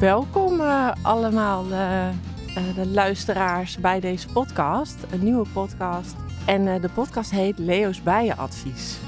Welkom 0.00 0.60
uh, 0.60 0.90
allemaal 1.02 1.64
uh, 1.70 2.08
uh, 2.48 2.74
de 2.74 2.86
luisteraars 2.86 3.78
bij 3.78 4.00
deze 4.00 4.28
podcast, 4.28 4.96
een 5.10 5.24
nieuwe 5.24 5.46
podcast. 5.52 6.14
En 6.46 6.80
de 6.80 6.88
podcast 6.94 7.30
heet 7.30 7.58
Leo's 7.58 8.02
Bijenadvies. 8.02 8.98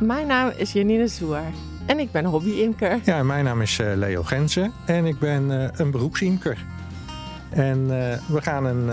Mijn 0.00 0.26
naam 0.26 0.52
is 0.56 0.72
Janine 0.72 1.08
Zoer 1.08 1.42
en 1.86 1.98
ik 1.98 2.10
ben 2.10 2.24
hobby-imker. 2.24 3.00
Ja, 3.04 3.22
mijn 3.22 3.44
naam 3.44 3.60
is 3.60 3.76
Leo 3.76 4.22
Gensen 4.22 4.72
en 4.86 5.06
ik 5.06 5.18
ben 5.18 5.70
een 5.80 5.90
beroepsimker. 5.90 6.58
En 7.50 7.86
we 8.26 8.42
gaan 8.42 8.64
een 8.64 8.90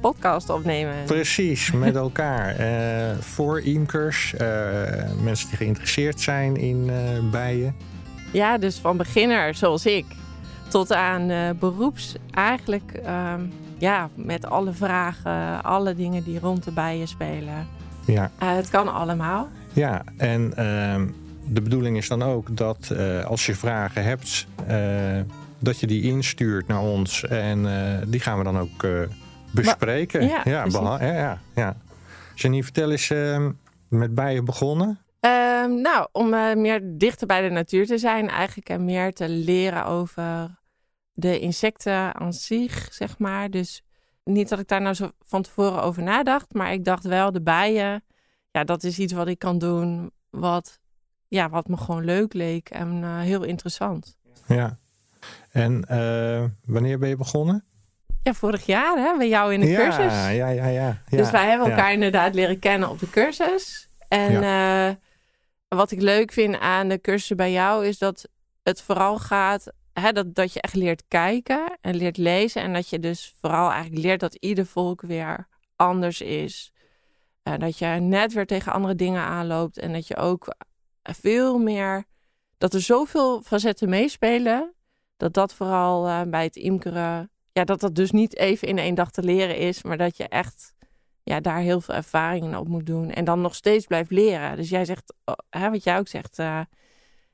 podcast 0.00 0.50
opnemen. 0.50 0.94
Precies, 1.04 1.70
met 1.72 1.96
elkaar. 2.06 2.56
voor 3.20 3.60
imkers, 3.60 4.34
mensen 5.22 5.48
die 5.48 5.56
geïnteresseerd 5.56 6.20
zijn 6.20 6.56
in 6.56 6.90
bijen. 7.30 7.74
Ja, 8.30 8.58
dus 8.58 8.78
van 8.78 8.96
beginner 8.96 9.54
zoals 9.54 9.86
ik 9.86 10.04
tot 10.72 10.92
aan 10.92 11.30
uh, 11.30 11.50
beroeps. 11.58 12.14
Eigenlijk 12.30 12.92
ehm, 12.92 13.40
ja, 13.78 14.08
met 14.14 14.46
alle 14.46 14.72
vragen, 14.72 15.62
alle 15.62 15.94
dingen 15.94 16.22
die 16.22 16.40
rond 16.40 16.64
de 16.64 16.70
bijen 16.70 17.08
spelen. 17.08 17.66
Ja. 18.06 18.30
Uh, 18.42 18.54
het 18.54 18.70
kan 18.70 18.94
allemaal. 18.94 19.48
Ja, 19.72 20.02
en 20.16 20.56
ehm, 20.56 21.08
de 21.44 21.62
bedoeling 21.62 21.96
is 21.96 22.08
dan 22.08 22.22
ook 22.22 22.56
dat 22.56 22.90
uh, 22.92 23.24
als 23.24 23.46
je 23.46 23.54
vragen 23.54 24.04
hebt, 24.04 24.46
dat 25.58 25.80
je 25.80 25.86
die 25.86 26.02
instuurt 26.02 26.66
naar 26.66 26.80
ons. 26.80 27.24
En 27.24 27.66
die 28.06 28.20
gaan 28.20 28.38
we 28.38 28.44
dan 28.44 28.58
ook 28.58 28.86
bespreken. 29.50 30.26
ja, 30.26 30.40
ja, 30.44 30.66
ja, 31.00 31.38
ja. 31.54 31.76
Janine, 32.34 32.62
vertel 32.62 32.90
eens, 32.90 33.10
ehm, 33.10 33.50
met 33.88 34.14
bijen 34.14 34.44
begonnen? 34.44 34.98
nou, 35.82 36.08
om 36.12 36.28
meer 36.60 36.80
dichter 36.84 37.26
bij 37.26 37.42
de 37.42 37.50
natuur 37.50 37.86
te 37.86 37.98
zijn 37.98 38.28
eigenlijk 38.28 38.68
en 38.68 38.84
meer 38.84 39.12
te 39.12 39.28
leren 39.28 39.86
over 39.86 40.50
de 41.22 41.38
insecten 41.38 42.14
aan 42.14 42.32
zich, 42.32 42.88
zeg 42.90 43.18
maar. 43.18 43.50
Dus 43.50 43.82
niet 44.24 44.48
dat 44.48 44.58
ik 44.58 44.68
daar 44.68 44.80
nou 44.80 44.94
zo 44.94 45.10
van 45.20 45.42
tevoren 45.42 45.82
over 45.82 46.02
nadacht, 46.02 46.54
maar 46.54 46.72
ik 46.72 46.84
dacht 46.84 47.04
wel, 47.04 47.32
de 47.32 47.42
bijen, 47.42 48.04
ja, 48.50 48.64
dat 48.64 48.82
is 48.82 48.98
iets 48.98 49.12
wat 49.12 49.28
ik 49.28 49.38
kan 49.38 49.58
doen, 49.58 50.10
wat, 50.30 50.78
ja, 51.28 51.48
wat 51.48 51.68
me 51.68 51.76
gewoon 51.76 52.04
leuk 52.04 52.32
leek 52.32 52.68
en 52.70 53.02
uh, 53.02 53.20
heel 53.20 53.42
interessant. 53.42 54.16
Ja, 54.46 54.78
en 55.50 55.84
uh, 55.90 56.44
wanneer 56.64 56.98
ben 56.98 57.08
je 57.08 57.16
begonnen? 57.16 57.64
Ja, 58.22 58.34
vorig 58.34 58.66
jaar 58.66 58.96
hè, 58.96 59.16
bij 59.16 59.28
jou 59.28 59.52
in 59.52 59.60
de 59.60 59.66
ja, 59.66 59.76
cursus. 59.76 60.12
Ja, 60.12 60.28
ja, 60.28 60.48
ja, 60.48 60.66
ja. 60.66 61.02
Dus 61.08 61.30
wij 61.30 61.48
hebben 61.48 61.70
elkaar 61.70 61.92
inderdaad 61.92 62.34
leren 62.34 62.58
kennen 62.58 62.88
op 62.88 62.98
de 62.98 63.10
cursus. 63.10 63.88
En 64.08 64.32
uh, 64.32 64.90
wat 65.68 65.90
ik 65.90 66.00
leuk 66.00 66.32
vind 66.32 66.58
aan 66.58 66.88
de 66.88 67.00
cursus 67.00 67.36
bij 67.36 67.52
jou 67.52 67.86
is 67.86 67.98
dat 67.98 68.28
het 68.62 68.82
vooral 68.82 69.18
gaat 69.18 69.72
dat, 69.92 70.34
dat 70.34 70.52
je 70.52 70.60
echt 70.60 70.74
leert 70.74 71.04
kijken 71.08 71.78
en 71.80 71.94
leert 71.94 72.16
lezen. 72.16 72.62
En 72.62 72.72
dat 72.72 72.88
je 72.88 72.98
dus 72.98 73.34
vooral 73.40 73.70
eigenlijk 73.70 74.02
leert 74.02 74.20
dat 74.20 74.34
ieder 74.34 74.66
volk 74.66 75.00
weer 75.00 75.48
anders 75.76 76.20
is. 76.20 76.72
En 77.42 77.60
dat 77.60 77.78
je 77.78 77.86
net 77.86 78.32
weer 78.32 78.46
tegen 78.46 78.72
andere 78.72 78.94
dingen 78.94 79.22
aanloopt. 79.22 79.78
En 79.78 79.92
dat 79.92 80.06
je 80.06 80.16
ook 80.16 80.54
veel 81.02 81.58
meer. 81.58 82.04
Dat 82.58 82.74
er 82.74 82.80
zoveel 82.80 83.42
facetten 83.42 83.88
meespelen. 83.88 84.74
Dat 85.16 85.34
dat 85.34 85.54
vooral 85.54 86.08
uh, 86.08 86.22
bij 86.22 86.44
het 86.44 86.56
imkeren. 86.56 87.30
Ja, 87.52 87.64
dat 87.64 87.80
dat 87.80 87.94
dus 87.94 88.10
niet 88.10 88.36
even 88.36 88.68
in 88.68 88.78
één 88.78 88.94
dag 88.94 89.10
te 89.10 89.22
leren 89.22 89.56
is. 89.56 89.82
Maar 89.82 89.96
dat 89.96 90.16
je 90.16 90.28
echt 90.28 90.74
ja, 91.22 91.40
daar 91.40 91.58
heel 91.58 91.80
veel 91.80 91.94
ervaringen 91.94 92.58
op 92.58 92.68
moet 92.68 92.86
doen. 92.86 93.10
En 93.10 93.24
dan 93.24 93.40
nog 93.40 93.54
steeds 93.54 93.86
blijft 93.86 94.10
leren. 94.10 94.56
Dus 94.56 94.68
jij 94.68 94.84
zegt, 94.84 95.14
hè, 95.50 95.70
wat 95.70 95.84
jij 95.84 95.98
ook 95.98 96.08
zegt. 96.08 96.38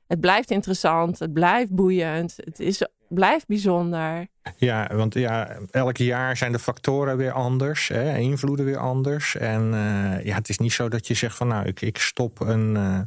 Het 0.09 0.21
blijft 0.21 0.51
interessant, 0.51 1.19
het 1.19 1.33
blijft 1.33 1.71
boeiend, 1.71 2.37
het 2.45 2.61
is, 2.61 2.87
blijft 3.09 3.47
bijzonder. 3.47 4.27
Ja, 4.57 4.91
want 4.93 5.15
ja, 5.15 5.59
elk 5.71 5.97
jaar 5.97 6.37
zijn 6.37 6.53
de 6.53 6.59
factoren 6.59 7.17
weer 7.17 7.33
anders, 7.33 7.89
hè, 7.89 8.17
invloeden 8.17 8.65
weer 8.65 8.79
anders. 8.79 9.37
En 9.37 9.73
uh, 9.73 10.25
ja, 10.25 10.35
het 10.35 10.49
is 10.49 10.59
niet 10.59 10.73
zo 10.73 10.89
dat 10.89 11.07
je 11.07 11.15
zegt 11.15 11.37
van 11.37 11.49
nou, 11.49 11.67
ik, 11.67 11.81
ik 11.81 11.99
stop 11.99 12.41
een, 12.41 12.75
uh, 12.75 13.01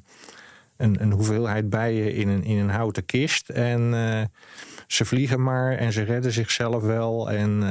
een, 0.78 1.02
een, 1.02 1.12
hoeveelheid 1.12 1.70
bijen 1.70 2.14
in 2.14 2.28
een, 2.28 2.44
in 2.44 2.58
een 2.58 2.70
houten 2.70 3.06
kist 3.06 3.50
en 3.50 3.81
uh, 3.94 4.22
ze 4.88 5.06
vliegen 5.06 5.44
maar 5.44 5.78
en 5.78 5.92
ze 5.92 6.02
redden 6.02 6.31
zichzelf 6.31 6.84
wel. 6.84 7.31
En 7.31 7.64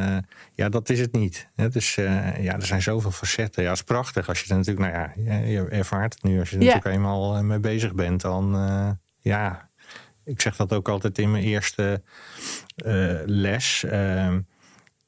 ja, 0.54 0.68
dat 0.68 0.88
is 0.88 1.00
het 1.00 1.12
niet. 1.12 1.48
Dus 1.70 1.94
ja, 1.94 2.54
er 2.54 2.66
zijn 2.66 2.82
zoveel 2.82 3.10
facetten. 3.10 3.62
Ja, 3.62 3.68
het 3.68 3.78
is 3.78 3.84
prachtig 3.84 4.28
als 4.28 4.40
je 4.40 4.50
er 4.50 4.56
natuurlijk, 4.56 4.86
nou 4.92 5.10
ja, 5.24 5.40
je 5.40 5.68
ervaart 5.68 6.14
het 6.14 6.22
nu. 6.22 6.38
Als 6.38 6.50
je 6.50 6.56
er 6.56 6.62
ja. 6.62 6.68
natuurlijk 6.68 6.96
eenmaal 6.96 7.42
mee 7.42 7.60
bezig 7.60 7.94
bent, 7.94 8.20
dan 8.20 8.54
ja, 9.20 9.70
ik 10.24 10.40
zeg 10.40 10.56
dat 10.56 10.72
ook 10.72 10.88
altijd 10.88 11.18
in 11.18 11.30
mijn 11.30 11.44
eerste 11.44 12.02
uh, 12.76 13.18
les. 13.24 13.84
Uh, 13.86 14.36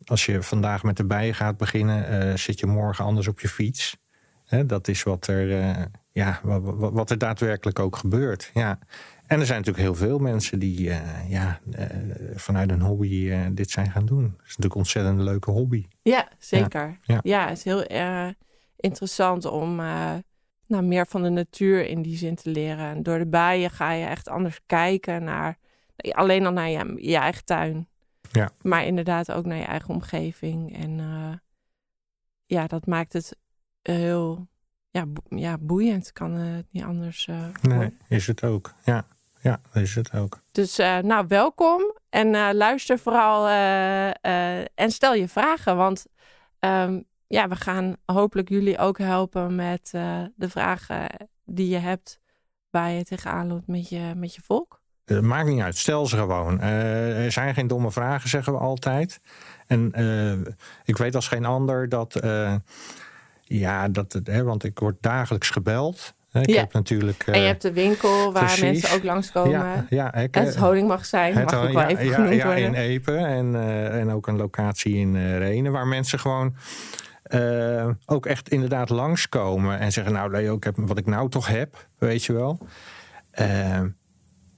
als 0.04 0.26
je 0.26 0.42
vandaag 0.42 0.82
met 0.82 0.96
de 0.96 1.04
bijen 1.04 1.34
gaat 1.34 1.56
beginnen, 1.56 2.28
uh, 2.28 2.36
zit 2.36 2.60
je 2.60 2.66
morgen 2.66 3.04
anders 3.04 3.28
op 3.28 3.40
je 3.40 3.48
fiets. 3.48 3.96
Hè, 4.44 4.66
dat 4.66 4.88
is 4.88 5.02
wat 5.02 5.26
er, 5.26 5.60
eh, 5.60 5.84
ja, 6.10 6.40
wat, 6.42 6.92
wat, 6.92 7.10
er 7.10 7.18
daadwerkelijk 7.18 7.78
ook 7.78 7.96
gebeurt. 7.96 8.50
Ja. 8.54 8.78
En 9.26 9.40
er 9.40 9.46
zijn 9.46 9.58
natuurlijk 9.58 9.86
heel 9.86 10.06
veel 10.06 10.18
mensen 10.18 10.58
die 10.58 10.92
ja, 11.28 11.60
vanuit 12.34 12.70
een 12.70 12.80
hobby 12.80 13.32
dit 13.50 13.70
zijn 13.70 13.90
gaan 13.90 14.06
doen. 14.06 14.22
Het 14.22 14.32
is 14.32 14.48
natuurlijk 14.48 14.74
een 14.74 14.80
ontzettend 14.80 15.18
leuke 15.18 15.50
hobby. 15.50 15.86
Ja, 16.02 16.28
zeker. 16.38 16.98
Ja, 17.02 17.20
ja. 17.22 17.48
het 17.48 17.58
is 17.58 17.64
heel 17.64 17.86
interessant 18.76 19.44
om 19.44 19.80
nou, 20.72 20.84
meer 20.84 21.06
van 21.06 21.22
de 21.22 21.28
natuur 21.28 21.86
in 21.86 22.02
die 22.02 22.16
zin 22.16 22.34
te 22.34 22.50
leren. 22.50 22.86
En 22.86 23.02
door 23.02 23.18
de 23.18 23.26
bijen 23.26 23.70
ga 23.70 23.92
je 23.92 24.06
echt 24.06 24.28
anders 24.28 24.60
kijken 24.66 25.24
naar, 25.24 25.58
alleen 25.96 26.46
al 26.46 26.52
naar 26.52 26.68
je, 26.68 26.94
je 27.08 27.16
eigen 27.16 27.44
tuin. 27.44 27.88
Ja. 28.30 28.50
Maar 28.62 28.84
inderdaad 28.84 29.32
ook 29.32 29.44
naar 29.44 29.58
je 29.58 29.64
eigen 29.64 29.94
omgeving. 29.94 30.76
En 30.76 30.98
uh, 30.98 31.32
ja, 32.46 32.66
dat 32.66 32.86
maakt 32.86 33.12
het 33.12 33.36
heel 33.82 34.48
ja, 34.90 35.04
ja, 35.28 35.58
boeiend. 35.58 36.12
Kan 36.12 36.32
het 36.32 36.66
niet 36.70 36.84
anders. 36.84 37.26
Uh, 37.26 37.46
nee, 37.62 37.96
is 38.08 38.26
het 38.26 38.44
ook. 38.44 38.74
Ja, 38.84 39.06
ja, 39.40 39.60
is 39.72 39.94
het 39.94 40.14
ook. 40.14 40.40
Dus 40.52 40.78
uh, 40.78 40.98
nou, 40.98 41.24
welkom. 41.28 41.96
En 42.08 42.54
luister 42.54 42.98
vooral 42.98 43.48
en 44.74 44.90
stel 44.90 45.14
je 45.14 45.28
vragen. 45.28 45.76
Want 45.76 46.06
um, 46.60 47.04
ja, 47.32 47.48
we 47.48 47.56
gaan 47.56 47.96
hopelijk 48.04 48.48
jullie 48.48 48.78
ook 48.78 48.98
helpen 48.98 49.54
met 49.54 49.92
uh, 49.94 50.18
de 50.36 50.48
vragen 50.48 51.06
die 51.44 51.68
je 51.68 51.78
hebt 51.78 52.20
waar 52.70 52.90
je 52.90 53.04
tegenaan 53.04 53.46
loopt 53.46 53.66
met 53.66 53.88
je, 53.88 54.12
met 54.16 54.34
je 54.34 54.40
volk. 54.44 54.80
Het 55.04 55.22
maakt 55.22 55.48
niet 55.48 55.60
uit, 55.60 55.76
stel 55.76 56.06
ze 56.06 56.16
gewoon. 56.16 56.58
Uh, 56.58 57.24
er 57.24 57.32
zijn 57.32 57.54
geen 57.54 57.66
domme 57.66 57.90
vragen, 57.90 58.28
zeggen 58.28 58.52
we 58.52 58.58
altijd. 58.58 59.20
En 59.66 59.92
uh, 59.96 60.52
ik 60.84 60.96
weet 60.96 61.14
als 61.14 61.28
geen 61.28 61.44
ander 61.44 61.88
dat, 61.88 62.20
ja, 63.42 63.88
dat 63.88 64.20
hè, 64.24 64.42
want 64.42 64.64
ik 64.64 64.78
word 64.78 64.96
dagelijks 65.00 65.50
gebeld. 65.50 66.14
Ik 66.32 66.50
ja. 66.50 66.60
heb 66.60 66.72
natuurlijk, 66.72 67.22
en 67.26 67.40
je 67.40 67.46
hebt 67.46 67.62
de 67.62 67.72
winkel 67.72 68.32
waar 68.32 68.44
precies. 68.44 68.62
mensen 68.62 68.92
ook 68.96 69.02
langskomen. 69.02 69.52
Ja, 69.52 69.86
ja, 69.88 70.14
ik, 70.14 70.34
het 70.34 70.56
honingmagazijn 70.56 71.36
het, 71.36 71.50
mag 71.50 71.66
ook 71.66 71.72
wel 71.72 71.82
even 71.82 72.04
ja, 72.04 72.14
genoemd 72.14 72.34
ja, 72.34 72.54
in 72.54 72.74
Epe 72.74 73.16
en, 73.16 73.54
en 73.90 74.10
ook 74.10 74.26
een 74.26 74.36
locatie 74.36 74.94
in 74.94 75.36
Renen 75.38 75.72
waar 75.72 75.86
mensen 75.86 76.18
gewoon 76.18 76.54
uh, 77.34 77.88
ook 78.06 78.26
echt 78.26 78.48
inderdaad 78.48 78.88
langskomen 78.88 79.78
en 79.78 79.92
zeggen: 79.92 80.12
Nou, 80.12 80.30
Leo, 80.30 80.56
ik 80.56 80.64
heb 80.64 80.76
wat 80.76 80.98
ik 80.98 81.06
nou 81.06 81.30
toch 81.30 81.46
heb, 81.46 81.86
weet 81.98 82.24
je 82.24 82.32
wel. 82.32 82.58
Uh, 83.40 83.80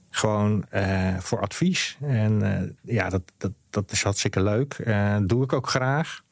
gewoon 0.09 0.65
uh, 0.73 1.17
voor 1.17 1.41
advies. 1.41 1.97
En 2.01 2.77
ja, 2.81 3.09
dat, 3.09 3.21
dat, 3.37 3.51
dat 3.69 3.91
is 3.91 4.03
hartstikke 4.03 4.41
leuk. 4.41 4.75
doe 5.21 5.43
ik 5.43 5.53
ook 5.53 5.69
graag. 5.69 6.23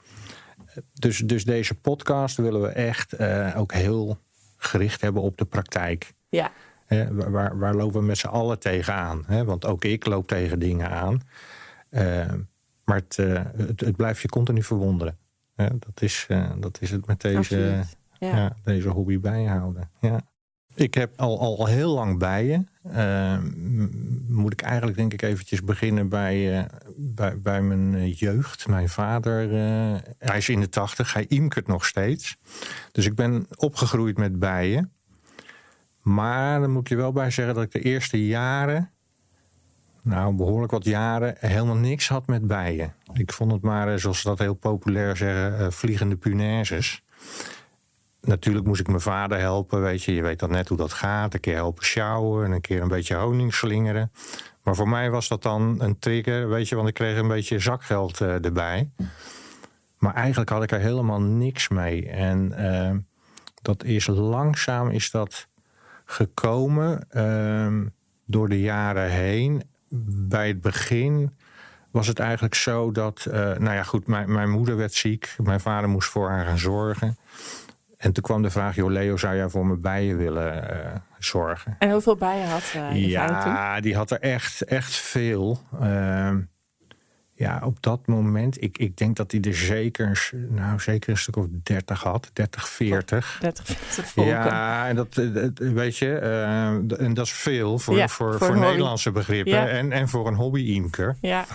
Dus, 0.93 1.17
dus 1.17 1.43
deze 1.43 1.75
podcast 1.75 2.37
willen 2.37 2.61
we 2.61 2.67
echt 2.67 3.19
ook 3.55 3.73
heel 3.73 4.17
gericht 4.57 5.01
hebben 5.01 5.21
op 5.21 5.37
de 5.37 5.45
praktijk. 5.45 6.13
Ja. 6.29 6.51
waar, 7.11 7.57
waar 7.57 7.75
lopen 7.75 7.99
we 7.99 8.05
met 8.05 8.17
z'n 8.17 8.27
allen 8.27 8.59
tegenaan? 8.59 9.23
Hè? 9.27 9.43
Want 9.43 9.65
ook 9.65 9.83
ik 9.83 10.05
loop 10.05 10.27
tegen 10.27 10.59
dingen 10.59 10.89
aan. 10.89 11.21
maar 12.83 13.01
het, 13.07 13.17
het, 13.57 13.79
het 13.79 13.95
blijft 13.95 14.21
je 14.21 14.27
continu 14.27 14.63
verwonderen. 14.63 15.17
Ja, 15.55 15.69
dat, 15.79 16.01
is, 16.01 16.25
uh, 16.29 16.51
dat 16.59 16.77
is 16.81 16.91
het 16.91 17.05
met 17.05 17.21
deze, 17.21 17.85
ja. 18.19 18.27
ja. 18.27 18.55
deze 18.63 18.89
hobby 18.89 19.19
bijhouden. 19.19 19.89
Ja. 19.99 20.21
Ik 20.75 20.93
heb 20.93 21.19
al, 21.19 21.39
al 21.39 21.65
heel 21.65 21.93
lang 21.93 22.19
bijen. 22.19 22.69
Uh, 22.87 23.37
moet 24.27 24.53
ik 24.53 24.61
eigenlijk 24.61 24.97
denk 24.97 25.13
ik 25.13 25.21
eventjes 25.21 25.63
beginnen 25.63 26.09
bij, 26.09 26.59
uh, 26.59 26.65
bij, 26.95 27.39
bij 27.39 27.61
mijn 27.61 28.09
jeugd. 28.09 28.67
Mijn 28.67 28.89
vader, 28.89 29.49
hij 30.17 30.37
is 30.37 30.49
in 30.49 30.59
de 30.59 30.69
tachtig, 30.69 31.13
hij 31.13 31.25
imkert 31.27 31.67
nog 31.67 31.85
steeds. 31.85 32.37
Dus 32.91 33.05
ik 33.05 33.15
ben 33.15 33.47
opgegroeid 33.55 34.17
met 34.17 34.39
bijen. 34.39 34.91
Maar 36.01 36.59
dan 36.59 36.71
moet 36.71 36.89
je 36.89 36.95
wel 36.95 37.11
bij 37.11 37.31
zeggen 37.31 37.55
dat 37.55 37.63
ik 37.63 37.71
de 37.71 37.81
eerste 37.81 38.25
jaren 38.25 38.89
nou, 40.03 40.35
behoorlijk 40.35 40.71
wat 40.71 40.85
jaren 40.85 41.35
helemaal 41.39 41.75
niks 41.75 42.07
had 42.07 42.27
met 42.27 42.47
bijen. 42.47 42.93
Ik 43.13 43.33
vond 43.33 43.51
het 43.51 43.61
maar, 43.61 43.93
eh, 43.93 43.99
zoals 43.99 44.21
ze 44.21 44.27
dat 44.27 44.39
heel 44.39 44.53
populair 44.53 45.17
zeggen, 45.17 45.61
uh, 45.61 45.71
vliegende 45.71 46.15
punaises. 46.15 47.01
Natuurlijk 48.21 48.65
moest 48.65 48.79
ik 48.79 48.87
mijn 48.87 49.01
vader 49.01 49.39
helpen, 49.39 49.81
weet 49.81 50.03
je. 50.03 50.13
Je 50.13 50.21
weet 50.21 50.39
dan 50.39 50.51
net 50.51 50.67
hoe 50.67 50.77
dat 50.77 50.93
gaat. 50.93 51.33
Een 51.33 51.39
keer 51.39 51.55
helpen 51.55 51.85
sjouwen, 51.85 52.51
een 52.51 52.61
keer 52.61 52.81
een 52.81 52.87
beetje 52.87 53.15
honing 53.15 53.53
slingeren. 53.53 54.11
Maar 54.63 54.75
voor 54.75 54.89
mij 54.89 55.09
was 55.09 55.27
dat 55.27 55.43
dan 55.43 55.75
een 55.79 55.99
trigger, 55.99 56.49
weet 56.49 56.69
je, 56.69 56.75
want 56.75 56.87
ik 56.87 56.93
kreeg 56.93 57.17
een 57.17 57.27
beetje 57.27 57.59
zakgeld 57.59 58.19
uh, 58.19 58.45
erbij. 58.45 58.89
Maar 59.97 60.13
eigenlijk 60.13 60.49
had 60.49 60.63
ik 60.63 60.71
er 60.71 60.79
helemaal 60.79 61.21
niks 61.21 61.67
mee. 61.67 62.09
En 62.09 62.53
dat 63.61 63.83
is 63.83 64.07
langzaam 64.07 64.89
is 64.89 65.11
dat 65.11 65.47
gekomen 66.05 67.07
uh, 67.11 67.89
door 68.25 68.49
de 68.49 68.61
jaren 68.61 69.09
heen. 69.09 69.63
Bij 70.05 70.47
het 70.47 70.61
begin 70.61 71.31
was 71.91 72.07
het 72.07 72.19
eigenlijk 72.19 72.55
zo 72.55 72.91
dat, 72.91 73.25
uh, 73.27 73.33
nou 73.33 73.73
ja, 73.73 73.83
goed, 73.83 74.07
mijn, 74.07 74.31
mijn 74.31 74.49
moeder 74.49 74.77
werd 74.77 74.93
ziek. 74.93 75.35
Mijn 75.37 75.59
vader 75.59 75.89
moest 75.89 76.09
voor 76.09 76.29
haar 76.29 76.45
gaan 76.45 76.59
zorgen. 76.59 77.17
En 77.97 78.11
toen 78.11 78.23
kwam 78.23 78.41
de 78.41 78.49
vraag, 78.49 78.75
joh 78.75 78.91
Leo, 78.91 79.17
zou 79.17 79.35
jij 79.35 79.49
voor 79.49 79.65
mijn 79.65 79.81
bijen 79.81 80.17
willen 80.17 80.53
uh, 80.55 80.91
zorgen? 81.19 81.75
En 81.79 81.91
hoeveel 81.91 82.15
bijen 82.15 82.47
had 82.47 82.73
uh, 82.75 82.91
je 82.95 83.07
Ja, 83.07 83.79
die 83.79 83.95
had 83.95 84.11
er 84.11 84.19
echt, 84.19 84.61
echt 84.61 84.95
veel. 84.95 85.61
Ja, 87.43 87.61
op 87.63 87.77
dat 87.79 87.99
moment, 88.05 88.61
ik, 88.61 88.77
ik 88.77 88.97
denk 88.97 89.15
dat 89.15 89.31
hij 89.31 89.41
er 89.41 89.55
zeker, 89.55 90.31
nou, 90.49 90.79
zeker 90.79 91.09
een 91.09 91.17
stuk 91.17 91.35
of 91.35 91.45
30 91.63 92.03
had, 92.03 92.29
30, 92.33 92.69
40. 92.69 93.37
30, 93.41 93.65
40 93.65 94.07
volken. 94.07 94.33
Ja, 94.33 94.87
en 94.87 94.95
dat, 94.95 95.07
weet 95.55 95.97
je, 95.97 96.15
en 96.97 97.13
dat 97.13 97.25
is 97.25 97.31
veel 97.31 97.79
voor, 97.79 97.95
ja, 97.95 98.07
voor, 98.07 98.37
voor, 98.37 98.47
voor 98.47 98.57
Nederlandse 98.57 99.11
begrippen 99.11 99.53
ja. 99.53 99.67
en, 99.67 99.91
en 99.91 100.09
voor 100.09 100.27
een 100.27 100.35
hobby-imker. 100.35 101.15
Ja. 101.21 101.45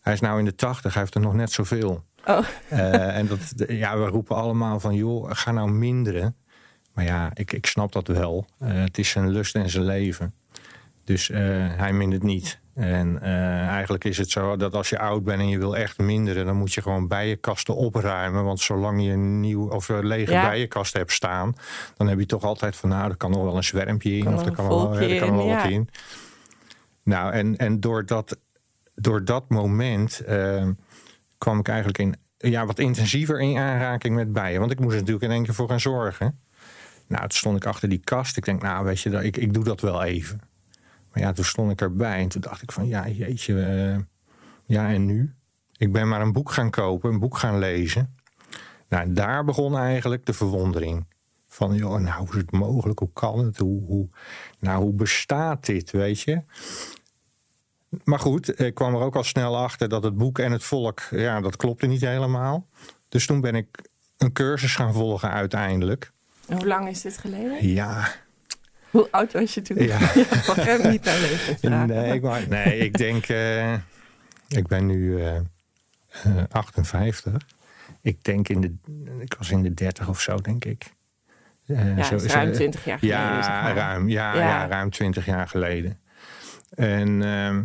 Hij 0.00 0.12
is 0.12 0.20
nou 0.20 0.38
in 0.38 0.44
de 0.44 0.54
80, 0.54 0.92
hij 0.92 1.02
heeft 1.02 1.14
er 1.14 1.20
nog 1.20 1.34
net 1.34 1.52
zoveel. 1.52 2.02
Oh. 2.26 2.38
Uh, 2.72 3.16
en 3.16 3.26
dat, 3.26 3.68
ja, 3.68 3.98
we 3.98 4.06
roepen 4.06 4.36
allemaal 4.36 4.80
van, 4.80 4.94
joh, 4.94 5.30
ga 5.32 5.52
nou 5.52 5.70
minderen. 5.70 6.34
Maar 6.92 7.04
ja, 7.04 7.30
ik, 7.34 7.52
ik 7.52 7.66
snap 7.66 7.92
dat 7.92 8.06
wel. 8.06 8.46
Uh, 8.62 8.68
het 8.72 8.98
is 8.98 9.10
zijn 9.10 9.30
lust 9.30 9.54
en 9.54 9.70
zijn 9.70 9.84
leven. 9.84 10.34
Dus 11.10 11.28
uh, 11.28 11.38
hij 11.76 11.92
mindert 11.92 12.22
niet. 12.22 12.58
En 12.74 13.22
eigenlijk 13.68 14.04
is 14.04 14.18
het 14.18 14.30
zo 14.30 14.56
dat 14.56 14.74
als 14.74 14.88
je 14.88 14.98
oud 14.98 15.24
bent 15.24 15.40
en 15.40 15.48
je 15.48 15.58
wil 15.58 15.76
echt 15.76 15.98
minderen, 15.98 16.46
dan 16.46 16.56
moet 16.56 16.72
je 16.72 16.82
gewoon 16.82 17.08
bijenkasten 17.08 17.76
opruimen. 17.76 18.44
Want 18.44 18.60
zolang 18.60 19.04
je 19.04 19.10
een 19.10 19.40
nieuw 19.40 19.68
of 19.68 19.88
een 19.88 20.06
lege 20.06 20.32
ja. 20.32 20.50
bijenkast 20.50 20.92
hebt 20.92 21.12
staan, 21.12 21.56
dan 21.96 22.08
heb 22.08 22.18
je 22.18 22.26
toch 22.26 22.42
altijd 22.42 22.76
van, 22.76 22.88
nou, 22.88 23.10
er 23.10 23.16
kan 23.16 23.30
nog 23.30 23.42
wel 23.42 23.56
een 23.56 23.64
zwermpje 23.64 24.16
in, 24.16 24.24
kan 24.24 24.34
of 24.34 24.46
er 24.46 24.52
kan 24.52 24.68
wel, 24.68 24.94
er 24.94 25.20
kan 25.20 25.36
wel 25.36 25.46
ja. 25.46 25.56
wat 25.62 25.70
in. 25.70 25.88
Nou, 27.02 27.32
en, 27.32 27.56
en 27.56 27.80
door, 27.80 28.06
dat, 28.06 28.36
door 28.94 29.24
dat 29.24 29.48
moment 29.48 30.22
kwam 31.38 31.58
ik 31.58 31.68
eigenlijk 31.68 31.98
in 31.98 32.16
ja, 32.38 32.66
wat 32.66 32.78
intensiever 32.78 33.40
in 33.40 33.58
aanraking 33.58 34.14
met 34.14 34.32
bijen. 34.32 34.60
Want 34.60 34.72
ik 34.72 34.78
moest 34.78 34.92
er 34.92 34.98
natuurlijk 34.98 35.24
in 35.24 35.30
één 35.30 35.44
keer 35.44 35.54
voor 35.54 35.68
gaan 35.68 35.80
zorgen. 35.80 36.38
Nou, 37.06 37.20
toen 37.20 37.38
stond 37.38 37.56
ik 37.56 37.66
achter 37.66 37.88
die 37.88 38.00
kast. 38.04 38.36
Ik 38.36 38.44
denk, 38.44 38.62
nou, 38.62 38.84
weet 38.84 39.00
je, 39.00 39.10
ik, 39.10 39.36
ik 39.36 39.54
doe 39.54 39.64
dat 39.64 39.80
wel 39.80 40.02
even. 40.02 40.40
Maar 41.12 41.22
ja, 41.22 41.32
toen 41.32 41.44
stond 41.44 41.70
ik 41.70 41.80
erbij 41.80 42.18
en 42.18 42.28
toen 42.28 42.40
dacht 42.40 42.62
ik 42.62 42.72
van, 42.72 42.86
ja, 42.86 43.08
jeetje, 43.08 43.54
uh, 43.54 43.98
ja, 44.64 44.88
en 44.88 45.06
nu? 45.06 45.32
Ik 45.76 45.92
ben 45.92 46.08
maar 46.08 46.20
een 46.20 46.32
boek 46.32 46.50
gaan 46.52 46.70
kopen, 46.70 47.12
een 47.12 47.18
boek 47.18 47.36
gaan 47.36 47.58
lezen. 47.58 48.14
Nou, 48.88 49.12
daar 49.12 49.44
begon 49.44 49.76
eigenlijk 49.76 50.26
de 50.26 50.32
verwondering. 50.32 51.04
Van, 51.48 51.74
joh, 51.74 52.00
nou, 52.00 52.18
hoe 52.18 52.28
is 52.28 52.36
het 52.36 52.50
mogelijk? 52.50 52.98
Hoe 52.98 53.12
kan 53.12 53.38
het? 53.38 53.58
Hoe, 53.58 53.82
hoe, 53.84 54.08
nou, 54.58 54.82
hoe 54.82 54.92
bestaat 54.92 55.66
dit, 55.66 55.90
weet 55.90 56.20
je? 56.20 56.42
Maar 58.04 58.18
goed, 58.18 58.60
ik 58.60 58.74
kwam 58.74 58.94
er 58.94 59.00
ook 59.00 59.16
al 59.16 59.24
snel 59.24 59.56
achter 59.56 59.88
dat 59.88 60.02
het 60.02 60.16
boek 60.16 60.38
en 60.38 60.52
het 60.52 60.64
volk, 60.64 61.00
ja, 61.10 61.40
dat 61.40 61.56
klopte 61.56 61.86
niet 61.86 62.00
helemaal. 62.00 62.66
Dus 63.08 63.26
toen 63.26 63.40
ben 63.40 63.54
ik 63.54 63.66
een 64.18 64.32
cursus 64.32 64.74
gaan 64.76 64.92
volgen 64.92 65.30
uiteindelijk. 65.30 66.12
En 66.46 66.56
hoe 66.56 66.66
lang 66.66 66.88
is 66.88 67.00
dit 67.00 67.18
geleden? 67.18 67.68
Ja. 67.68 68.12
Hoe 68.90 69.08
oud 69.10 69.32
was 69.32 69.54
je 69.54 69.62
toen? 69.62 69.82
Ja. 69.82 69.98
mag 70.46 70.56
hem 70.56 70.90
niet 70.90 71.08
aan 71.08 71.20
leven 71.20 71.86
Nee, 71.86 72.14
ik, 72.14 72.48
nee, 72.48 72.78
ik 72.78 72.96
denk, 72.96 73.28
uh, 73.28 73.72
ik 74.48 74.66
ben 74.66 74.86
nu 74.86 75.18
uh, 75.18 75.34
uh, 76.26 76.42
58. 76.50 77.32
Ik 78.00 78.24
denk 78.24 78.48
in 78.48 78.60
de, 78.60 78.74
ik 79.20 79.34
was 79.38 79.50
in 79.50 79.62
de 79.62 79.74
30 79.74 80.08
of 80.08 80.20
zo, 80.20 80.40
denk 80.40 80.64
ik. 80.64 80.92
Uh, 81.66 81.96
ja, 81.96 82.04
zo, 82.04 82.14
is 82.14 82.24
ruim 82.24 82.52
20 82.52 82.84
jaar 82.84 82.98
geleden. 82.98 83.20
Ja, 83.20 83.42
zeg 83.42 83.52
maar. 83.52 83.74
ruim, 83.74 84.08
ja, 84.08 84.34
ja. 84.34 84.40
ja, 84.40 84.66
ruim 84.66 84.90
20 84.90 85.26
jaar 85.26 85.48
geleden. 85.48 85.98
En 86.70 87.22
ehm, 87.22 87.62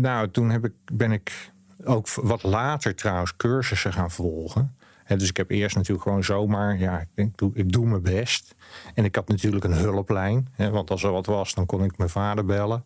nou, 0.00 0.30
toen 0.30 0.50
heb 0.50 0.64
ik, 0.64 0.72
ben 0.92 1.12
ik 1.12 1.50
ook 1.84 2.08
wat 2.14 2.42
later 2.42 2.94
trouwens 2.94 3.36
cursussen 3.36 3.92
gaan 3.92 4.10
volgen. 4.10 4.76
Dus 5.16 5.28
ik 5.28 5.36
heb 5.36 5.50
eerst 5.50 5.76
natuurlijk 5.76 6.02
gewoon 6.02 6.24
zomaar, 6.24 6.78
ja, 6.78 7.06
ik, 7.14 7.38
doe, 7.38 7.50
ik 7.54 7.72
doe 7.72 7.86
mijn 7.86 8.02
best. 8.02 8.54
En 8.94 9.04
ik 9.04 9.14
had 9.14 9.28
natuurlijk 9.28 9.64
een 9.64 9.72
hulplijn. 9.72 10.48
Want 10.56 10.90
als 10.90 11.02
er 11.02 11.12
wat 11.12 11.26
was, 11.26 11.54
dan 11.54 11.66
kon 11.66 11.84
ik 11.84 11.96
mijn 11.96 12.10
vader 12.10 12.44
bellen. 12.44 12.84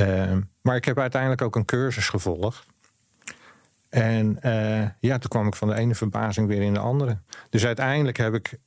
Uh, 0.00 0.36
maar 0.60 0.76
ik 0.76 0.84
heb 0.84 0.98
uiteindelijk 0.98 1.42
ook 1.42 1.56
een 1.56 1.64
cursus 1.64 2.08
gevolgd. 2.08 2.66
En 3.88 4.38
uh, 4.42 4.88
ja, 5.00 5.18
toen 5.18 5.30
kwam 5.30 5.46
ik 5.46 5.54
van 5.54 5.68
de 5.68 5.74
ene 5.74 5.94
verbazing 5.94 6.48
weer 6.48 6.62
in 6.62 6.74
de 6.74 6.80
andere. 6.80 7.16
Dus 7.50 7.66
uiteindelijk 7.66 8.16
heb 8.16 8.34
ik 8.34 8.58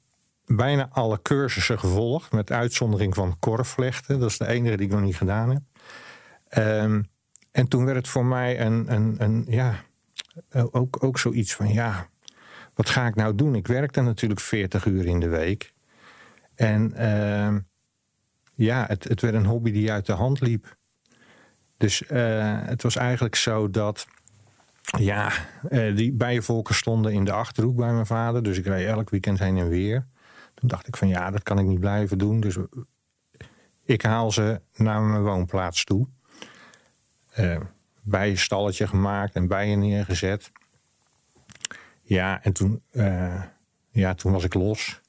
bijna 0.46 0.90
alle 0.92 1.20
cursussen 1.22 1.80
gevolgd. 1.80 2.32
Met 2.32 2.52
uitzondering 2.52 3.16
van 3.16 3.38
korfvlechten. 3.40 4.20
Dat 4.20 4.30
is 4.30 4.38
de 4.38 4.48
enige 4.48 4.78
die 4.78 4.86
ik 4.86 4.92
nog 4.92 5.02
niet 5.02 5.18
gedaan 5.18 5.50
heb. 5.50 5.62
Um, 6.64 7.08
en 7.52 7.68
toen 7.68 7.86
werd 7.86 7.98
het 7.98 8.08
voor 8.08 8.26
mij 8.26 8.60
een, 8.60 8.94
een, 8.94 9.16
een 9.18 9.46
ja, 9.48 9.84
ook, 10.52 11.04
ook 11.04 11.20
zoiets 11.20 11.56
van 11.56 11.74
ja, 11.74 12.08
wat 12.76 12.90
ga 12.90 13.08
ik 13.08 13.16
nou 13.16 13.36
doen? 13.36 13.56
Ik 13.56 13.68
werkte 13.68 14.02
natuurlijk 14.02 14.40
40 14.40 14.86
uur 14.86 15.06
in 15.06 15.20
de 15.20 15.28
week. 15.28 15.74
En 16.56 16.94
uh, 16.96 17.56
ja, 18.54 18.86
het, 18.88 19.04
het 19.04 19.22
werd 19.22 19.36
een 19.36 19.46
hobby 19.46 19.72
die 19.72 19.92
uit 19.92 20.06
de 20.06 20.14
hand 20.14 20.42
liep. 20.42 20.76
Dus 21.78 22.02
uh, 22.02 22.58
het 22.62 22.84
was 22.84 22.96
eigenlijk 22.96 23.36
zo 23.36 23.70
dat 23.70 24.08
ja, 24.98 25.32
uh, 25.70 25.96
die 25.96 26.12
bijenvolken 26.12 26.76
stonden 26.76 27.14
in 27.14 27.24
de 27.24 27.32
achterhoek 27.32 27.76
bij 27.76 27.94
mijn 27.94 28.06
vader. 28.06 28.44
Dus 28.44 28.58
ik 28.58 28.66
reed 28.66 28.88
elk 28.88 29.10
weekend 29.10 29.40
heen 29.40 29.58
en 29.58 29.70
weer. 29.70 30.06
Toen 30.54 30.70
dacht 30.70 30.88
ik 30.88 30.96
van 30.96 31.08
ja, 31.08 31.32
dat 31.32 31.44
kan 31.44 31.60
ik 31.60 31.66
niet 31.66 31.80
blijven 31.80 32.18
doen. 32.18 32.40
Dus 32.40 32.58
ik 33.86 34.02
haal 34.02 34.32
ze 34.32 34.62
naar 34.76 35.02
mijn 35.02 35.24
woonplaats 35.24 35.84
toe. 35.84 36.08
Uh, 37.40 37.60
bijenstalletje 38.02 38.88
gemaakt 38.88 39.36
en 39.36 39.48
bijen 39.48 39.80
neergezet. 39.80 40.52
Ja, 42.08 42.44
en 42.44 42.54
toen, 42.54 42.82
uh, 42.92 43.42
ja, 43.92 44.14
toen 44.14 44.32
was 44.32 44.44
ik 44.44 44.54
los. 44.54 45.02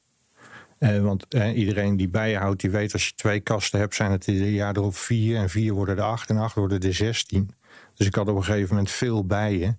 Uh, 0.78 1.02
want 1.02 1.26
iedereen 1.34 1.96
die 1.96 2.08
bijen 2.08 2.40
houdt, 2.40 2.60
die 2.60 2.70
weet 2.70 2.92
als 2.92 3.06
je 3.08 3.14
twee 3.14 3.40
kasten 3.40 3.78
hebt, 3.78 3.94
zijn 3.94 4.10
het 4.10 4.26
ieder 4.26 4.48
jaar 4.48 4.76
erop 4.76 4.96
vier. 4.96 5.36
En 5.36 5.50
vier 5.50 5.72
worden 5.72 5.96
er 5.96 6.02
acht 6.02 6.30
en 6.30 6.36
acht 6.36 6.54
worden 6.54 6.80
er 6.80 6.94
zestien. 6.94 7.50
Dus 7.94 8.06
ik 8.06 8.14
had 8.14 8.28
op 8.28 8.36
een 8.36 8.44
gegeven 8.44 8.68
moment 8.68 8.90
veel 8.90 9.26
bijen. 9.26 9.78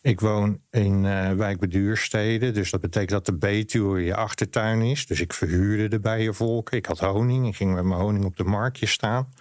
Ik 0.00 0.20
woon 0.20 0.60
in 0.70 1.04
uh. 1.04 2.38
Dus 2.38 2.70
dat 2.70 2.80
betekent 2.80 3.10
dat 3.10 3.26
de 3.26 3.32
Betuwe 3.32 4.04
je 4.04 4.14
achtertuin 4.14 4.82
is. 4.82 5.06
Dus 5.06 5.20
ik 5.20 5.32
verhuurde 5.32 5.88
de 5.88 5.98
bijenvolken. 5.98 6.76
Ik 6.76 6.86
had 6.86 6.98
honing. 6.98 7.46
Ik 7.46 7.56
ging 7.56 7.74
met 7.74 7.84
mijn 7.84 8.00
honing 8.00 8.24
op 8.24 8.36
de 8.36 8.44
marktje 8.44 8.86
staan. 8.86 9.32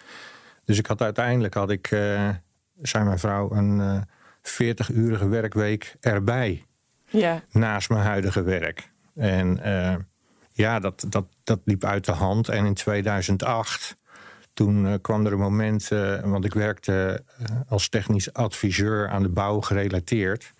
Dus 0.65 0.77
ik 0.77 0.85
had 0.85 1.01
uiteindelijk, 1.01 1.53
had 1.53 1.69
ik, 1.69 1.87
zei 2.81 3.03
mijn 3.03 3.19
vrouw, 3.19 3.51
een 3.51 4.05
40-urige 4.49 5.27
werkweek 5.27 5.95
erbij. 5.99 6.65
Ja. 7.09 7.43
Naast 7.51 7.89
mijn 7.89 8.03
huidige 8.03 8.41
werk. 8.41 8.89
En 9.15 9.59
uh, 9.65 9.95
ja, 10.51 10.79
dat, 10.79 11.05
dat, 11.09 11.25
dat 11.43 11.59
liep 11.63 11.83
uit 11.83 12.05
de 12.05 12.11
hand. 12.11 12.49
En 12.49 12.65
in 12.65 12.73
2008, 12.73 13.95
toen 14.53 15.01
kwam 15.01 15.25
er 15.25 15.31
een 15.31 15.39
moment, 15.39 15.87
want 16.23 16.45
ik 16.45 16.53
werkte 16.53 17.23
als 17.67 17.89
technisch 17.89 18.33
adviseur 18.33 19.09
aan 19.09 19.23
de 19.23 19.29
bouw 19.29 19.61
gerelateerd. 19.61 20.53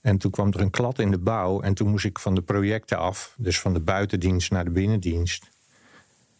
En 0.00 0.18
toen 0.18 0.30
kwam 0.30 0.48
er 0.48 0.60
een 0.60 0.70
klad 0.70 0.98
in 0.98 1.10
de 1.10 1.18
bouw 1.18 1.60
en 1.60 1.74
toen 1.74 1.88
moest 1.88 2.04
ik 2.04 2.18
van 2.18 2.34
de 2.34 2.42
projecten 2.42 2.98
af, 2.98 3.34
dus 3.36 3.60
van 3.60 3.72
de 3.72 3.80
buitendienst 3.80 4.50
naar 4.50 4.64
de 4.64 4.70
binnendienst. 4.70 5.48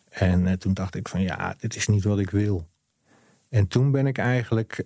En 0.08 0.58
toen 0.58 0.74
dacht 0.74 0.94
ik 0.94 1.08
van 1.08 1.20
ja, 1.20 1.54
dit 1.58 1.76
is 1.76 1.86
niet 1.86 2.04
wat 2.04 2.18
ik 2.18 2.30
wil. 2.30 2.66
En 3.48 3.68
toen 3.68 3.90
ben 3.90 4.06
ik 4.06 4.18
eigenlijk, 4.18 4.84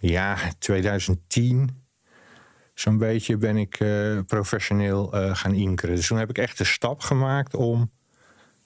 ja, 0.00 0.36
2010, 0.58 1.82
zo'n 2.74 2.98
beetje 2.98 3.36
ben 3.36 3.56
ik 3.56 3.80
uh, 3.80 4.18
professioneel 4.26 5.08
gaan 5.32 5.54
inkeren. 5.54 5.94
Dus 5.94 6.06
toen 6.06 6.18
heb 6.18 6.30
ik 6.30 6.38
echt 6.38 6.58
de 6.58 6.64
stap 6.64 7.00
gemaakt 7.00 7.54
om 7.54 7.90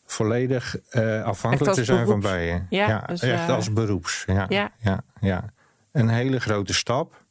volledig 0.07 0.77
afhankelijk 1.25 1.75
te 1.75 1.85
zijn 1.85 2.05
beroeps. 2.05 2.27
van 2.27 2.33
bijen. 2.33 2.67
Ja, 2.71 2.89
ja 2.89 3.05
dus, 3.07 3.23
echt 3.23 3.49
als 3.49 3.73
beroeps. 3.73 4.25
Ja, 4.27 4.47
ja. 4.49 4.73
Ja, 4.81 5.03
ja. 5.21 5.53
Een 5.93 6.09
hele 6.09 6.41
grote 6.41 6.75
stap 6.75 7.23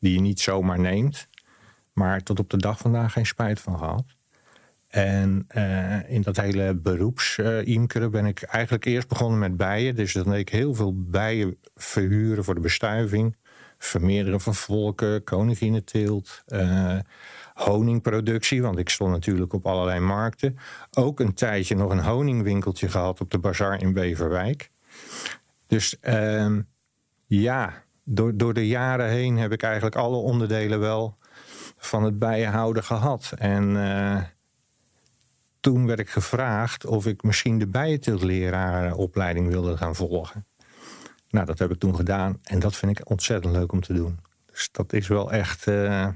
die 0.00 0.14
je 0.14 0.20
niet 0.20 0.40
zomaar 0.40 0.80
neemt. 0.80 1.28
Maar 1.92 2.22
tot 2.22 2.38
op 2.38 2.50
de 2.50 2.56
dag 2.56 2.78
vandaag 2.78 3.12
geen 3.12 3.26
spijt 3.26 3.60
van 3.60 3.78
gehad. 3.78 4.04
En 4.94 5.46
uh, 5.56 6.10
in 6.10 6.22
dat 6.22 6.36
hele 6.36 6.74
beroeps-imkeren 6.74 8.06
uh, 8.06 8.12
ben 8.12 8.26
ik 8.26 8.42
eigenlijk 8.42 8.84
eerst 8.84 9.08
begonnen 9.08 9.38
met 9.38 9.56
bijen. 9.56 9.96
Dus 9.96 10.12
dan 10.12 10.24
deed 10.24 10.40
ik 10.40 10.48
heel 10.48 10.74
veel 10.74 10.94
bijen 10.96 11.56
verhuren 11.76 12.44
voor 12.44 12.54
de 12.54 12.60
bestuiving. 12.60 13.36
Vermeerderen 13.78 14.40
van 14.40 14.54
volken, 14.54 15.24
koninginnenteelt, 15.24 16.42
uh, 16.48 16.98
honingproductie. 17.54 18.62
Want 18.62 18.78
ik 18.78 18.88
stond 18.88 19.10
natuurlijk 19.10 19.52
op 19.52 19.66
allerlei 19.66 20.00
markten. 20.00 20.58
Ook 20.92 21.20
een 21.20 21.34
tijdje 21.34 21.76
nog 21.76 21.90
een 21.90 22.04
honingwinkeltje 22.04 22.88
gehad 22.88 23.20
op 23.20 23.30
de 23.30 23.38
bazar 23.38 23.80
in 23.80 23.92
Beverwijk. 23.92 24.70
Dus 25.66 26.00
ehm, 26.00 26.60
ja, 27.26 27.82
door, 28.04 28.36
door 28.36 28.54
de 28.54 28.66
jaren 28.66 29.08
heen 29.08 29.38
heb 29.38 29.52
ik 29.52 29.62
eigenlijk 29.62 29.96
alle 29.96 30.16
onderdelen 30.16 30.80
wel 30.80 31.14
van 31.78 32.02
het 32.04 32.18
bijenhouden 32.18 32.84
gehad. 32.84 33.32
En 33.38 33.76
toen 35.64 35.86
werd 35.86 35.98
ik 35.98 36.10
gevraagd 36.10 36.86
of 36.86 37.06
ik 37.06 37.22
misschien 37.22 37.58
de 37.58 37.66
bijenteeltlerarenopleiding 37.66 39.48
wilde 39.48 39.76
gaan 39.76 39.94
volgen. 39.94 40.44
Nou, 41.30 41.46
dat 41.46 41.58
heb 41.58 41.70
ik 41.70 41.78
toen 41.78 41.94
gedaan 41.94 42.38
en 42.42 42.58
dat 42.58 42.76
vind 42.76 42.98
ik 42.98 43.10
ontzettend 43.10 43.52
leuk 43.54 43.72
om 43.72 43.80
te 43.80 43.92
doen. 43.92 44.18
Dus 44.50 44.68
dat 44.72 44.92
is 44.92 45.08
wel 45.08 45.32
echt, 45.32 45.66
uh, 45.66 46.08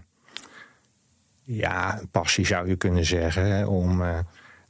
ja, 1.44 2.00
passie 2.10 2.46
zou 2.46 2.68
je 2.68 2.76
kunnen 2.76 3.04
zeggen. 3.04 3.68
Om 3.68 4.00
uh, 4.00 4.18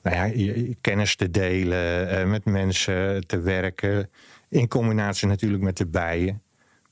nou 0.03 0.17
ja, 0.17 0.75
kennis 0.81 1.17
te 1.17 1.31
delen, 1.31 2.31
met 2.31 2.45
mensen 2.45 3.27
te 3.27 3.41
werken. 3.41 4.11
In 4.49 4.69
combinatie 4.69 5.29
natuurlijk 5.29 5.63
met 5.63 5.77
de 5.77 5.87
bijen. 5.87 6.43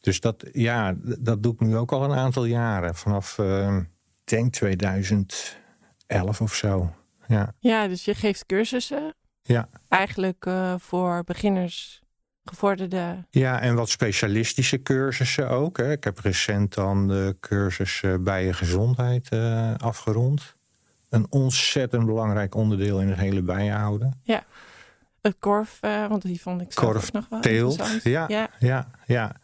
Dus 0.00 0.21
dat, 0.21 0.45
ja, 0.52 0.95
dat 1.02 1.43
doe 1.43 1.52
ik 1.52 1.61
nu 1.61 1.76
ook 1.76 1.93
al 1.93 2.05
een 2.05 2.19
aantal 2.19 2.45
jaren. 2.45 2.95
Vanaf, 2.95 3.38
uh, 3.38 3.78
denk 4.25 4.52
2011 4.52 6.40
of 6.40 6.55
zo. 6.55 6.93
Ja. 7.28 7.52
ja, 7.59 7.88
dus 7.88 8.04
je 8.04 8.14
geeft 8.14 8.47
cursussen. 8.47 9.14
Ja. 9.42 9.68
Eigenlijk 9.88 10.47
uh, 10.47 10.75
voor 10.78 11.25
beginners, 11.25 12.02
gevorderde. 12.45 13.16
Ja, 13.30 13.61
en 13.61 13.75
wat 13.75 13.88
specialistische 13.88 14.83
cursussen 14.83 15.50
ook. 15.50 15.76
Hè. 15.76 15.92
Ik 15.92 16.04
heb 16.04 16.18
recent 16.18 16.75
dan 16.75 17.09
de 17.09 17.37
cursus 17.40 18.02
bij 18.21 18.45
je 18.45 18.52
gezondheid 18.52 19.28
uh, 19.33 19.75
afgerond. 19.75 20.54
Een 21.09 21.26
ontzettend 21.30 22.06
belangrijk 22.06 22.54
onderdeel 22.54 23.00
in 23.00 23.09
het 23.09 23.18
hele 23.18 23.42
bijenhouden. 23.42 24.21
Ja. 24.23 24.45
Het 25.23 25.37
korf, 25.38 25.78
uh, 25.83 26.06
want 26.06 26.23
die 26.23 26.40
vond 26.40 26.61
ik 26.61 26.73
zelf 26.73 26.92
korf, 26.92 27.12
nog 27.12 27.26
wel 27.28 27.40
teelt. 27.40 28.00
Ja, 28.02 28.25
ja, 28.28 28.49
ja, 28.59 28.90
ja. 29.06 29.37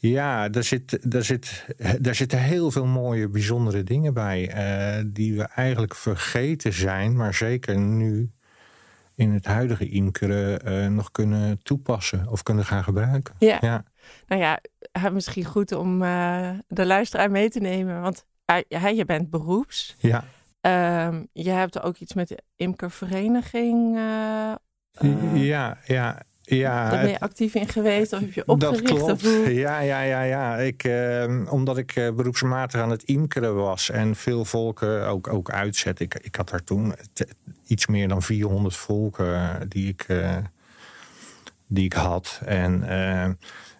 Ja, 0.00 0.48
daar, 0.48 0.64
zit, 0.64 1.10
daar, 1.10 1.22
zit, 1.22 1.66
daar 1.98 2.14
zitten 2.14 2.38
heel 2.38 2.70
veel 2.70 2.86
mooie, 2.86 3.28
bijzondere 3.28 3.82
dingen 3.82 4.14
bij. 4.14 4.54
Uh, 4.98 5.04
die 5.06 5.36
we 5.36 5.42
eigenlijk 5.42 5.94
vergeten 5.94 6.72
zijn, 6.72 7.16
maar 7.16 7.34
zeker 7.34 7.78
nu 7.78 8.30
in 9.14 9.30
het 9.32 9.44
huidige 9.44 9.88
imkeren 9.88 10.68
uh, 10.68 10.86
nog 10.86 11.10
kunnen 11.10 11.62
toepassen 11.62 12.28
of 12.28 12.42
kunnen 12.42 12.64
gaan 12.64 12.84
gebruiken. 12.84 13.34
Ja. 13.38 13.58
ja. 13.60 13.84
Nou 14.26 14.42
ja, 14.42 14.60
misschien 15.10 15.44
goed 15.44 15.72
om 15.72 16.02
uh, 16.02 16.50
de 16.68 16.86
luisteraar 16.86 17.30
mee 17.30 17.50
te 17.50 17.60
nemen. 17.60 18.00
Want 18.00 18.24
je 18.94 19.04
bent 19.06 19.30
beroeps. 19.30 19.96
Ja. 19.98 20.24
Um, 21.06 21.28
je 21.32 21.50
hebt 21.50 21.82
ook 21.82 21.96
iets 21.96 22.14
met 22.14 22.28
de 22.28 22.38
imkervereniging. 22.56 23.96
ja, 25.34 25.78
ja. 25.84 26.22
Ja, 26.56 26.90
Daar 26.90 27.00
ben 27.00 27.10
je 27.10 27.20
actief 27.20 27.54
in 27.54 27.68
geweest 27.68 28.12
of 28.12 28.20
heb 28.20 28.32
je 28.32 28.46
opgericht? 28.46 28.88
Dat 28.88 28.98
klopt. 28.98 29.12
Of? 29.12 29.48
Ja, 29.48 29.80
ja, 29.80 30.00
ja, 30.00 30.22
ja. 30.22 30.56
Ik, 30.56 30.84
eh, 30.84 31.42
omdat 31.48 31.78
ik 31.78 31.96
uh, 31.96 32.10
beroepsmatig 32.10 32.80
aan 32.80 32.90
het 32.90 33.02
imkeren 33.02 33.54
was 33.54 33.90
en 33.90 34.16
veel 34.16 34.44
volken 34.44 35.06
ook, 35.06 35.32
ook 35.32 35.50
uitzet. 35.50 36.00
Ik, 36.00 36.14
ik 36.22 36.34
had 36.34 36.48
daar 36.48 36.64
toen 36.64 36.94
iets 37.66 37.86
meer 37.86 38.08
dan 38.08 38.22
400 38.22 38.76
volken 38.76 39.26
uh, 39.26 39.54
die, 39.68 39.88
ik, 39.88 40.06
die 41.66 41.84
ik 41.84 41.92
had. 41.92 42.40
En 42.44 42.84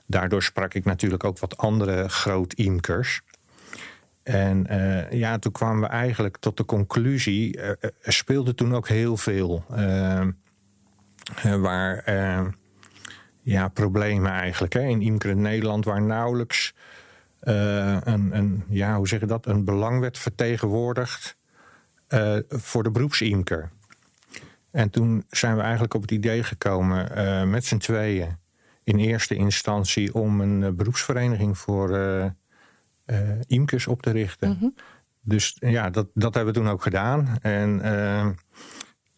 daardoor 0.07 0.43
sprak 0.43 0.75
ik 0.75 0.85
natuurlijk 0.85 1.25
ook 1.25 1.39
wat 1.39 1.57
andere 1.57 2.09
groot 2.09 2.53
imkers. 2.53 3.21
En 4.23 4.67
ja, 5.11 5.39
toen 5.39 5.53
kwamen 5.53 5.81
we 5.81 5.87
eigenlijk 5.87 6.37
tot 6.41 6.57
de 6.57 6.65
conclusie. 6.65 7.61
er 8.03 8.13
speelde 8.13 8.55
toen 8.55 8.75
ook 8.75 8.89
heel 8.89 9.17
veel. 9.17 9.65
waar 11.43 12.05
ja, 13.43 13.69
problemen 13.69 14.33
eigenlijk. 14.33 14.73
Hè? 14.73 14.81
In 14.81 15.03
Imkeren 15.03 15.41
Nederland, 15.41 15.85
waar 15.85 16.03
nauwelijks 16.03 16.75
uh, 17.43 17.97
een, 18.01 18.37
een, 18.37 18.65
ja, 18.69 18.97
hoe 18.97 19.09
zeg 19.09 19.21
je 19.21 19.27
dat, 19.27 19.47
een 19.47 19.65
belang 19.65 20.01
werd 20.01 20.19
vertegenwoordigd 20.19 21.37
uh, 22.09 22.37
voor 22.49 22.83
de 22.83 22.91
beroepsimker. 22.91 23.71
En 24.71 24.91
toen 24.91 25.25
zijn 25.31 25.57
we 25.57 25.63
eigenlijk 25.63 25.95
op 25.95 26.03
het 26.03 26.11
idee 26.11 26.43
gekomen 26.43 27.19
uh, 27.19 27.43
met 27.45 27.65
z'n 27.65 27.77
tweeën 27.77 28.39
in 28.85 28.99
eerste 28.99 29.35
instantie 29.35 30.15
om 30.15 30.41
een 30.41 30.77
beroepsvereniging 30.77 31.59
voor 31.59 31.99
imkers 33.47 33.87
op 33.87 34.03
te 34.03 34.11
richten. 34.11 34.49
Mm 34.49 34.57
-hmm. 34.61 34.75
Dus 35.23 35.57
ja, 35.59 35.91
dat, 35.91 36.07
dat 36.15 36.35
hebben 36.35 36.55
we 36.55 36.61
toen 36.61 36.69
ook 36.69 36.83
gedaan. 36.83 37.39
En 37.41 37.81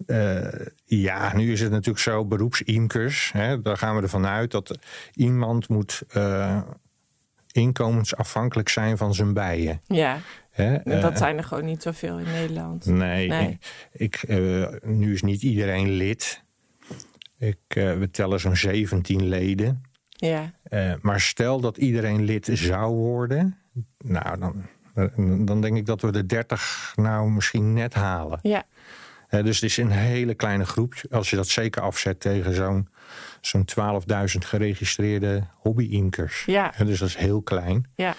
uh, 0.06 0.66
ja, 0.84 1.36
nu 1.36 1.52
is 1.52 1.60
het 1.60 1.70
natuurlijk 1.70 1.98
zo, 1.98 2.24
beroepsimkers. 2.24 3.32
Hè, 3.32 3.60
daar 3.60 3.76
gaan 3.76 3.96
we 3.96 4.02
ervan 4.02 4.26
uit 4.26 4.50
dat 4.50 4.78
iemand 5.14 5.68
moet 5.68 6.02
uh, 6.16 6.62
inkomensafhankelijk 7.52 8.68
zijn 8.68 8.96
van 8.96 9.14
zijn 9.14 9.32
bijen. 9.32 9.80
Ja, 9.86 10.18
Hè, 10.50 10.78
dat 11.00 11.12
uh, 11.12 11.16
zijn 11.16 11.36
er 11.36 11.44
gewoon 11.44 11.64
niet 11.64 11.82
zoveel 11.82 12.18
in 12.18 12.24
Nederland. 12.32 12.86
Nee, 12.86 13.28
Nee. 13.28 13.58
Ik, 13.92 14.28
nu 14.82 15.12
is 15.12 15.22
niet 15.22 15.42
iedereen 15.42 15.90
lid. 15.90 16.40
Ik, 17.38 17.58
we 17.68 18.08
tellen 18.10 18.40
zo'n 18.40 18.56
17 18.56 19.28
leden. 19.28 19.84
Ja, 20.10 20.52
maar 21.00 21.20
stel 21.20 21.60
dat 21.60 21.76
iedereen 21.76 22.24
lid 22.24 22.48
zou 22.52 22.94
worden, 22.94 23.56
nou 23.98 24.38
dan, 24.38 24.66
dan 25.46 25.60
denk 25.60 25.76
ik 25.76 25.86
dat 25.86 26.00
we 26.00 26.12
de 26.12 26.26
30 26.26 26.92
nou 26.96 27.30
misschien 27.30 27.72
net 27.72 27.94
halen. 27.94 28.38
ja, 28.42 28.64
dus 29.40 29.60
het 29.60 29.70
is 29.70 29.76
een 29.76 29.90
hele 29.90 30.34
kleine 30.34 30.64
groep. 30.64 30.94
Als 31.10 31.30
je 31.30 31.36
dat 31.36 31.48
zeker 31.48 31.82
afzet 31.82 32.20
tegen 32.20 32.54
zo'n 32.54 32.88
zo'n 33.40 33.64
12.000 33.64 34.38
geregistreerde 34.44 35.44
hobby-imkers. 35.58 36.44
ja, 36.44 36.72
dus 36.84 36.98
dat 36.98 37.08
is 37.08 37.16
heel 37.16 37.42
klein. 37.42 37.90
ja. 37.94 38.14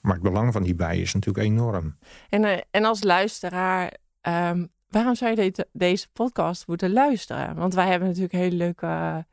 Maar 0.00 0.14
het 0.14 0.22
belang 0.22 0.52
van 0.52 0.62
die 0.62 0.74
bijen 0.74 1.02
is 1.02 1.14
natuurlijk 1.14 1.46
enorm. 1.46 1.98
En, 2.28 2.44
eh, 2.44 2.58
en 2.70 2.84
als 2.84 3.02
luisteraar, 3.02 3.92
ehm, 4.20 4.66
waarom 4.88 5.14
zou 5.14 5.40
je 5.40 5.50
de- 5.50 5.68
deze 5.72 6.06
podcast 6.12 6.66
moeten 6.66 6.92
luisteren? 6.92 7.54
Want 7.56 7.74
wij 7.74 7.88
hebben 7.88 8.08
natuurlijk 8.08 8.34
hele 8.34 8.56
leuke 8.56 9.26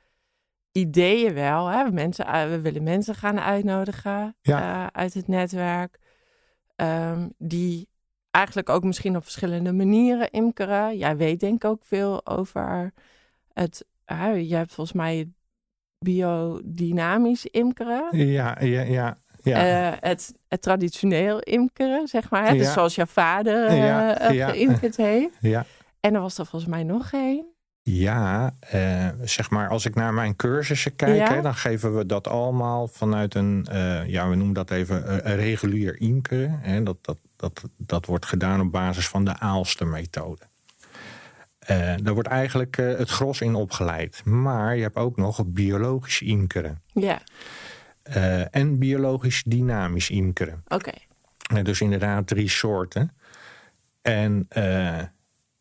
ideeën 0.71 1.33
wel. 1.33 1.67
Hè? 1.67 1.91
Mensen, 1.91 2.25
eh, 2.25 2.43
we 2.49 2.61
willen 2.61 2.83
mensen 2.83 3.15
gaan 3.15 3.39
uitnodigen 3.39 4.35
Ja. 4.41 4.61
eh, 4.83 4.87
uit 5.01 5.13
het 5.13 5.27
netwerk. 5.27 5.99
ehm, 6.75 7.27
die 7.37 7.89
eigenlijk 8.31 8.69
ook 8.69 8.83
misschien 8.83 9.15
op 9.15 9.23
verschillende 9.23 9.71
manieren 9.73 10.31
imkeren. 10.31 10.97
Jij 10.97 11.17
weet 11.17 11.39
denk 11.39 11.63
ik 11.63 11.69
ook 11.69 11.81
veel 11.83 12.25
over 12.27 12.93
het... 13.53 13.85
Uh, 14.11 14.49
je 14.49 14.55
hebt 14.55 14.73
volgens 14.73 14.95
mij 14.97 15.27
biodynamisch 15.99 17.45
imkeren. 17.45 18.17
Ja, 18.27 18.57
ja, 18.59 18.81
ja. 18.81 19.17
ja. 19.43 19.91
Eh, 19.91 19.97
het, 19.99 20.33
het 20.47 20.61
traditioneel 20.61 21.39
imkeren, 21.39 22.07
zeg 22.07 22.29
maar. 22.29 22.47
Hè? 22.47 22.57
Dus 22.57 22.73
zoals 22.73 22.95
jouw 22.95 23.05
vader 23.05 23.65
eh, 23.65 23.77
Ja, 23.77 24.17
eh, 24.19 24.35
ja. 24.35 24.49
geïmkerd 24.49 24.97
heeft. 24.97 25.35
ja. 25.39 25.65
En 25.99 26.13
er 26.15 26.21
was 26.21 26.37
er 26.37 26.45
volgens 26.45 26.71
mij 26.71 26.83
nog 26.83 27.11
één. 27.11 27.45
Ja, 27.83 28.53
eh, 28.59 29.07
zeg 29.21 29.49
maar, 29.49 29.69
als 29.69 29.85
ik 29.85 29.95
naar 29.95 30.13
mijn 30.13 30.35
cursussen 30.35 30.95
kijk, 30.95 31.15
Ja. 31.15 31.33
hè, 31.33 31.41
dan 31.41 31.55
geven 31.55 31.97
we 31.97 32.05
dat 32.05 32.27
allemaal 32.27 32.87
vanuit 32.87 33.35
een, 33.35 33.67
eh, 33.71 34.07
ja, 34.07 34.29
we 34.29 34.35
noemen 34.35 34.53
dat 34.53 34.71
even 34.71 35.07
eh, 35.07 35.31
een 35.31 35.37
regulier 35.37 35.99
imkeren. 36.01 36.59
Hè. 36.61 36.83
Dat, 36.83 36.97
dat, 37.01 37.17
dat, 37.41 37.63
dat 37.77 38.05
wordt 38.05 38.25
gedaan 38.25 38.61
op 38.61 38.71
basis 38.71 39.07
van 39.07 39.25
de 39.25 39.39
Aalster-methode. 39.39 40.49
Eh, 41.59 41.93
daar 42.03 42.13
wordt 42.13 42.29
eigenlijk 42.29 42.77
eh, 42.77 42.97
het 42.97 43.09
gros 43.09 43.41
in 43.41 43.55
opgeleid. 43.55 44.21
Maar 44.25 44.75
je 44.75 44.81
hebt 44.81 44.95
ook 44.95 45.17
nog 45.17 45.43
biologisch 45.45 46.21
imkeren. 46.21 46.81
Ja, 46.93 47.21
eh, 48.03 48.55
en 48.55 48.77
biologisch 48.77 49.43
dynamisch 49.45 50.09
imkeren. 50.09 50.63
oké. 50.67 50.91
Dus 51.63 51.81
inderdaad 51.81 52.27
drie 52.27 52.49
soorten. 52.49 53.11
En 54.01 54.47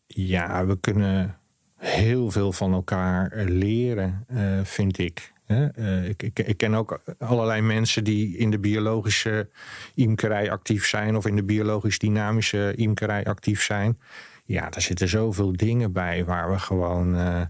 ja, 0.07 0.67
we 0.67 0.79
kunnen 0.81 1.37
heel 1.77 2.31
veel 2.31 2.53
van 2.53 2.73
elkaar 2.73 3.33
leren, 3.35 4.27
vind 4.65 4.99
ik. 4.99 5.33
Eh, 5.51 6.09
ik, 6.09 6.23
ik. 6.23 6.39
Ik 6.39 6.57
ken 6.57 6.75
ook 6.75 7.01
allerlei 7.19 7.61
mensen 7.61 8.05
die 8.05 8.37
in 8.37 8.51
de 8.51 8.59
biologische 8.59 9.49
imkerij 9.95 10.51
actief 10.51 10.87
zijn... 10.87 11.17
of 11.17 11.27
in 11.27 11.37
de 11.37 11.43
biologisch 11.43 11.99
dynamische 11.99 12.73
imkerij 12.77 13.25
actief 13.25 13.63
zijn. 13.63 13.99
Ja, 14.45 14.69
daar 14.71 14.83
zitten 14.83 15.09
zoveel 15.09 15.53
dingen 15.57 15.93
bij 15.93 16.25
waar 16.25 16.51
we 16.51 16.59
gewoon... 16.59 17.17
eh, 17.17 17.41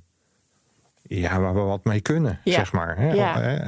ja, 1.02 1.40
waar 1.40 1.54
we 1.54 1.60
wat 1.60 1.84
mee 1.84 2.00
kunnen, 2.00 2.40
Ja. 2.44 2.52
zeg 2.54 2.72
maar. 2.72 2.96
Hè? 2.96 3.12
Ja. 3.12 3.60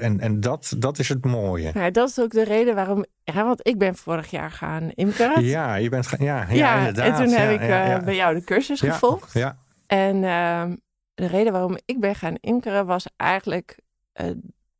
En, 0.00 0.20
en 0.20 0.40
dat, 0.40 0.74
dat 0.78 0.98
is 0.98 1.08
het 1.08 1.24
mooie. 1.24 1.70
Nou, 1.74 1.90
dat 1.90 2.08
is 2.08 2.18
ook 2.20 2.30
de 2.30 2.44
reden 2.44 2.74
waarom... 2.74 3.04
Ja, 3.24 3.44
want 3.44 3.60
ik 3.66 3.78
ben 3.78 3.96
vorig 3.96 4.30
jaar 4.30 4.50
gaan 4.50 4.90
imkeren. 4.94 5.44
Ja, 5.44 5.74
je 5.74 5.88
bent. 5.88 6.08
Ja, 6.18 6.46
ja, 6.48 6.54
Ja, 6.54 6.78
inderdaad. 6.78 7.06
en 7.20 7.24
toen 7.24 7.34
heb 7.34 7.48
Ja, 7.48 7.62
ik 7.62 7.68
ja, 7.68 7.82
eh, 7.82 7.88
ja. 7.88 8.00
bij 8.00 8.14
jou 8.14 8.34
de 8.34 8.44
cursus 8.44 8.80
Ja, 8.80 8.92
gevolgd. 8.92 9.32
Ja, 9.32 9.56
En 9.86 10.24
ehm, 10.24 10.74
de 11.18 11.26
reden 11.26 11.52
waarom 11.52 11.76
ik 11.84 12.00
ben 12.00 12.14
gaan 12.14 12.36
imkeren 12.40 12.86
was 12.86 13.06
eigenlijk 13.16 13.78
eh, 14.12 14.30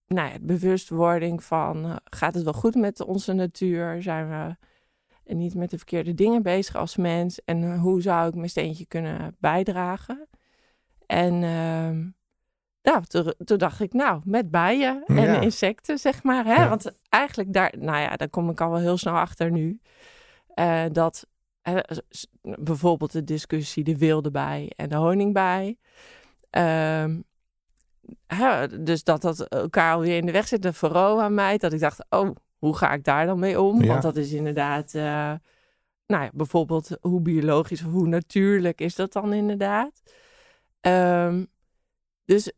nou 0.06 0.28
ja, 0.28 0.34
bewustwording 0.40 1.44
van 1.44 1.84
eh, 1.84 1.96
gaat 2.04 2.34
het 2.34 2.44
wel 2.44 2.52
goed 2.52 2.74
met 2.74 3.00
onze 3.00 3.32
natuur? 3.32 4.02
Zijn 4.02 4.28
we 4.28 4.56
niet 5.34 5.54
met 5.54 5.70
de 5.70 5.76
verkeerde 5.76 6.14
dingen 6.14 6.42
bezig 6.42 6.76
als 6.76 6.96
mens? 6.96 7.44
En 7.44 7.62
eh, 7.62 7.80
hoe 7.80 8.02
zou 8.02 8.28
ik 8.28 8.34
mijn 8.34 8.48
steentje 8.48 8.86
kunnen 8.86 9.36
bijdragen? 9.38 10.28
En 11.06 11.32
ehm, 11.42 12.06
nou, 12.82 13.04
toen, 13.04 13.34
toen 13.44 13.58
dacht 13.58 13.80
ik, 13.80 13.92
nou, 13.92 14.20
met 14.24 14.50
bijen 14.50 15.04
en 15.06 15.16
Ja. 15.22 15.40
insecten, 15.40 15.98
zeg 15.98 16.22
maar. 16.22 16.44
Hè? 16.44 16.54
Ja. 16.54 16.68
Want 16.68 16.92
eigenlijk 17.08 17.52
daar, 17.52 17.74
nou 17.78 17.98
ja, 18.00 18.16
daar 18.16 18.28
kom 18.30 18.50
ik 18.50 18.60
al 18.60 18.70
wel 18.70 18.80
heel 18.80 18.96
snel 18.96 19.14
achter 19.14 19.50
nu. 19.50 19.80
dat 20.92 21.26
bijvoorbeeld 22.42 23.12
de 23.12 23.24
discussie 23.24 23.84
de 23.84 23.98
wilde 23.98 24.30
bij 24.30 24.72
en 24.76 24.88
de 24.88 24.94
honingbij. 24.94 25.78
Ehm, 26.50 27.20
hè, 28.26 28.82
dus 28.82 29.04
dat 29.04 29.22
dat 29.22 29.40
elkaar 29.48 29.92
alweer 29.94 30.16
in 30.16 30.26
de 30.26 30.32
weg 30.32 30.48
zit, 30.48 30.62
de 30.62 30.72
varroa 30.72 31.28
mij. 31.28 31.58
Dat 31.58 31.72
ik 31.72 31.80
dacht, 31.80 32.04
oh, 32.10 32.30
hoe 32.58 32.76
ga 32.76 32.92
ik 32.92 33.04
daar 33.04 33.26
dan 33.26 33.38
mee 33.38 33.60
om? 33.60 33.80
Ja. 33.82 33.86
Want 33.88 34.02
dat 34.02 34.16
is 34.16 34.32
inderdaad, 34.32 34.94
eh, 34.94 35.32
nou 36.06 36.22
ja, 36.24 36.30
bijvoorbeeld 36.32 36.96
hoe 37.00 37.20
biologisch 37.20 37.84
of 37.84 37.90
hoe 37.92 38.08
natuurlijk 38.08 38.80
is 38.80 38.94
dat 38.94 39.12
dan 39.12 39.32
inderdaad? 39.32 40.02
Ehm, 40.80 41.44
dus 42.24 42.52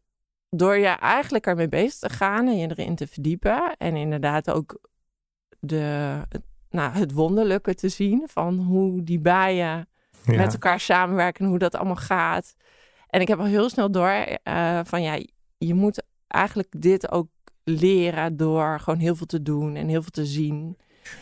door 0.51 0.77
je 0.77 0.87
eigenlijk 0.87 1.47
ermee 1.47 1.69
bezig 1.69 1.99
te 1.99 2.09
gaan 2.09 2.47
en 2.47 2.57
je 2.59 2.69
erin 2.69 2.95
te 2.95 3.07
verdiepen 3.07 3.77
en 3.77 3.97
inderdaad 3.97 4.51
ook 4.51 4.81
de, 5.61 5.77
het- 6.29 6.43
nou, 6.71 6.93
het 6.93 7.13
wonderlijke 7.13 7.75
te 7.75 7.89
zien 7.89 8.23
van 8.29 8.59
hoe 8.59 9.03
die 9.03 9.19
bijen 9.19 9.89
Ja. 10.25 10.37
met 10.37 10.53
elkaar 10.53 10.81
samenwerken 10.81 11.45
en 11.45 11.51
hoe 11.51 11.59
dat 11.59 11.75
allemaal 11.75 11.97
gaat. 11.97 12.55
En 13.11 13.21
ik 13.21 13.29
heb 13.29 13.39
al 13.39 13.45
heel 13.45 13.69
snel 13.69 13.91
door 13.91 14.09
eh, 14.09 14.81
van 14.85 15.03
ja, 15.03 15.19
je 15.59 15.75
moet 15.75 16.03
eigenlijk 16.29 16.69
dit 16.77 17.11
ook 17.11 17.29
leren 17.65 18.37
door 18.37 18.81
gewoon 18.81 18.99
heel 18.99 19.17
veel 19.17 19.27
te 19.27 19.43
doen 19.43 19.77
en 19.77 19.89
heel 19.89 20.01
veel 20.03 20.11
te 20.11 20.27
zien. 20.27 20.77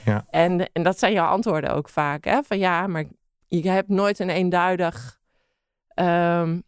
Ja. 0.04 0.25
En, 0.30 0.73
en 0.73 0.83
dat 0.83 0.99
zijn 0.99 1.12
jouw 1.12 1.26
antwoorden 1.26 1.75
ook 1.75 1.88
vaak. 1.88 2.25
Hè? 2.25 2.42
Van 2.42 2.59
ja, 2.59 2.87
maar 2.87 3.04
je 3.49 3.71
hebt 3.71 3.88
nooit 3.88 4.18
een 4.18 4.30
eenduidig 4.30 5.18
ehm, 5.88 6.61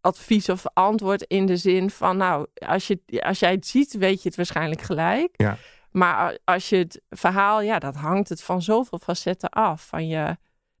advies 0.00 0.48
of 0.48 0.64
antwoord 0.72 1.22
in 1.22 1.46
de 1.46 1.56
zin 1.56 1.90
van 1.90 2.16
nou, 2.16 2.46
als, 2.54 2.86
je, 2.86 3.00
als 3.06 3.38
jij 3.38 3.50
het 3.50 3.66
ziet, 3.66 3.92
weet 3.92 4.22
je 4.22 4.28
het 4.28 4.36
waarschijnlijk 4.36 4.80
gelijk. 4.80 5.30
Ja. 5.32 5.56
Maar 5.90 6.38
als 6.44 6.68
je 6.68 6.76
het 6.76 7.00
verhaal, 7.10 7.60
ja, 7.60 7.78
dat 7.78 7.94
hangt 7.94 8.28
het 8.28 8.42
van 8.42 8.62
zoveel 8.62 8.98
facetten 8.98 9.48
af. 9.48 9.86
Van 9.86 10.08
je, 10.08 10.36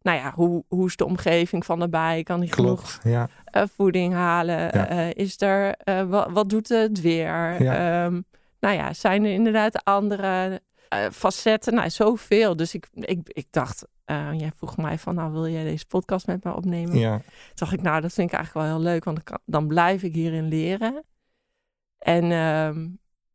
nou 0.08 0.20
ja, 0.20 0.32
hoe, 0.34 0.64
hoe 0.68 0.86
is 0.86 0.96
de 0.96 1.04
omgeving 1.04 1.64
van 1.64 1.78
de 1.80 1.88
bij? 1.88 2.22
Kan 2.22 2.40
die 2.40 2.52
genoeg 2.52 2.98
ja. 3.02 3.28
eh, 3.44 3.62
voeding 3.76 4.14
halen? 4.14 4.56
Ja. 4.58 4.88
Eh, 4.88 5.10
is 5.14 5.40
er, 5.40 5.74
eh, 5.76 6.02
wat, 6.02 6.30
wat 6.30 6.48
doet 6.48 6.68
het 6.68 7.00
weer? 7.00 7.62
Ja. 7.62 8.04
Ehm, 8.04 8.20
nou 8.60 8.74
ja, 8.74 8.92
zijn 8.92 9.24
er 9.24 9.32
inderdaad 9.32 9.84
andere 9.84 10.60
eh, 10.88 11.06
facetten? 11.12 11.74
Nou, 11.74 11.90
zoveel. 11.90 12.56
Dus 12.56 12.74
ik, 12.74 12.88
ik, 12.92 13.20
ik 13.24 13.46
dacht, 13.50 13.86
eh, 14.04 14.28
jij 14.32 14.50
vroeg 14.56 14.76
mij 14.76 14.98
van, 14.98 15.14
nou, 15.14 15.32
wil 15.32 15.48
jij 15.48 15.64
deze 15.64 15.86
podcast 15.86 16.26
met 16.26 16.44
me 16.44 16.54
opnemen? 16.54 16.98
ja. 16.98 17.16
Toen 17.18 17.26
dacht 17.54 17.72
ik, 17.72 17.82
nou, 17.82 18.00
dat 18.00 18.12
vind 18.12 18.30
ik 18.32 18.36
eigenlijk 18.36 18.66
wel 18.66 18.76
heel 18.76 18.84
leuk, 18.92 19.04
want 19.04 19.16
dan, 19.16 19.24
kan- 19.24 19.42
dan 19.44 19.66
blijf 19.66 20.02
ik 20.02 20.14
hierin 20.14 20.48
leren. 20.48 21.04
En 21.98 22.32
ehm, 22.32 22.86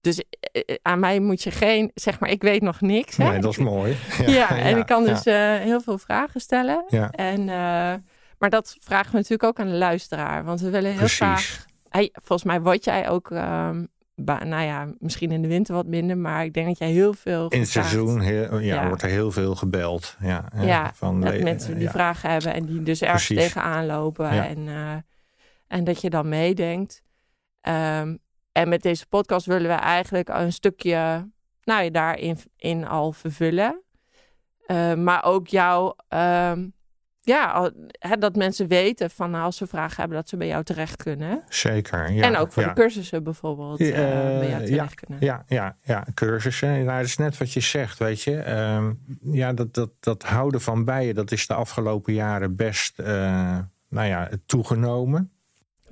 dus 0.04 0.24
eh, 0.52 0.62
eh, 0.66 0.76
aan 0.82 1.00
mij 1.00 1.20
moet 1.20 1.44
je 1.44 1.52
geen, 1.52 1.92
zeg 1.94 2.20
maar, 2.20 2.30
ik 2.30 2.42
weet 2.42 2.62
nog 2.62 2.82
niks. 2.82 3.18
Hè? 3.18 3.30
Nee, 3.30 3.40
dat 3.40 3.52
is 3.52 3.58
mooi. 3.74 3.98
Ja, 4.26 4.58
en 4.58 4.78
ik 4.78 4.86
kan 4.86 5.04
ja, 5.04 5.10
dus 5.10 5.24
eh, 5.24 5.56
heel 5.56 5.82
veel 5.82 5.98
vragen 5.98 6.42
stellen. 6.42 6.84
Ja. 6.88 7.12
En, 7.12 7.46
maar 8.38 8.50
dat 8.50 8.78
vragen 8.80 9.12
we 9.12 9.18
natuurlijk 9.18 9.44
ook 9.44 9.60
aan 9.60 9.72
de 9.72 9.78
luisteraar. 9.78 10.44
Want 10.44 10.62
we 10.62 10.70
willen 10.70 10.90
heel 10.90 11.00
Precies. 11.00 11.18
graag... 11.18 11.66
Hey, 11.90 12.10
volgens 12.14 12.44
mij 12.44 12.62
word 12.62 12.84
jij 12.84 13.10
ook... 13.10 13.32
ehm, 13.32 13.84
nou 14.26 14.64
ja, 14.64 14.88
misschien 15.00 15.32
in 15.32 15.42
de 15.42 15.48
winter 15.48 15.74
wat 15.76 15.86
minder. 15.86 16.18
Maar 16.18 16.46
ik 16.46 16.54
denk 16.54 16.68
dat 16.68 16.78
jij 16.78 16.90
heel 16.90 17.14
veel 17.14 17.48
In 17.50 17.60
het 17.60 17.70
seizoen 17.70 18.20
heel, 18.20 18.60
ja, 18.60 18.88
wordt 18.88 19.02
er 19.02 19.10
heel 19.10 19.32
veel 19.32 19.56
gebeld. 19.56 20.16
Ja, 20.20 20.52
Ja, 20.56 20.92
van 20.96 21.22
Dat 21.22 21.40
mensen 21.40 21.78
die 21.78 21.90
vragen 21.90 22.30
hebben 22.30 22.54
en 22.54 22.66
die 22.66 22.84
dus 22.84 23.02
ergens 23.02 23.26
Precies. 23.26 23.44
tegenaan 23.44 23.86
lopen. 23.86 24.30
En, 24.30 24.68
en 25.68 25.84
dat 25.84 26.02
je 26.02 26.10
dan 26.10 26.30
meedenkt. 26.30 27.02
Ehm, 27.62 28.16
en 28.54 28.70
met 28.70 28.82
deze 28.82 29.08
podcast 29.08 29.46
willen 29.46 29.70
we 29.70 29.78
eigenlijk 29.78 30.30
een 30.30 30.54
stukje 30.54 31.28
nou, 31.64 31.84
ja, 31.84 31.90
daarin 31.90 32.38
in 32.58 32.88
al 32.88 33.12
vervullen. 33.12 33.82
Eh, 34.66 34.94
maar 34.94 35.24
ook 35.24 35.48
jou, 35.48 35.94
ehm, 36.08 36.66
ja, 37.22 37.72
dat 38.20 38.36
mensen 38.36 38.68
weten 38.68 39.10
van 39.10 39.32
nou, 39.32 39.44
als 39.44 39.58
ze 39.58 39.68
vragen 39.68 39.96
hebben, 39.96 40.18
dat 40.18 40.30
ze 40.30 40.38
bij 40.38 40.48
jou 40.48 40.64
terecht 40.64 41.04
kunnen. 41.04 41.44
Zeker. 41.50 42.12
Ja, 42.12 42.24
en 42.24 42.38
ook 42.38 42.52
voor 42.52 42.64
ja. 42.64 42.70
de 42.70 42.76
cursussen 42.76 43.24
bijvoorbeeld 43.24 43.80
Ja, 43.80 43.86
eh, 43.86 44.40
bij 44.40 44.50
jou 44.50 44.62
ja, 44.62 44.68
terecht 44.68 44.96
kunnen. 44.96 45.26
Ja, 45.26 45.44
ja, 45.48 45.76
ja, 45.84 46.06
cursussen. 46.14 46.70
Nou, 46.70 46.98
dat 46.98 47.08
is 47.08 47.18
net 47.18 47.38
wat 47.38 47.54
je 47.54 47.60
zegt, 47.60 48.00
weet 48.00 48.22
je. 48.22 48.38
Ehm, 48.38 48.94
ja, 49.22 49.54
dat, 49.54 49.74
dat, 49.74 49.90
dat 50.00 50.24
houden 50.24 50.62
van 50.62 50.84
bijen, 50.84 51.16
dat 51.16 51.32
is 51.32 51.48
de 51.48 51.54
afgelopen 51.54 52.14
jaren 52.14 52.56
best, 52.56 53.00
eh, 53.00 53.58
nou 53.88 54.08
ja, 54.08 54.30
toegenomen. 54.46 55.33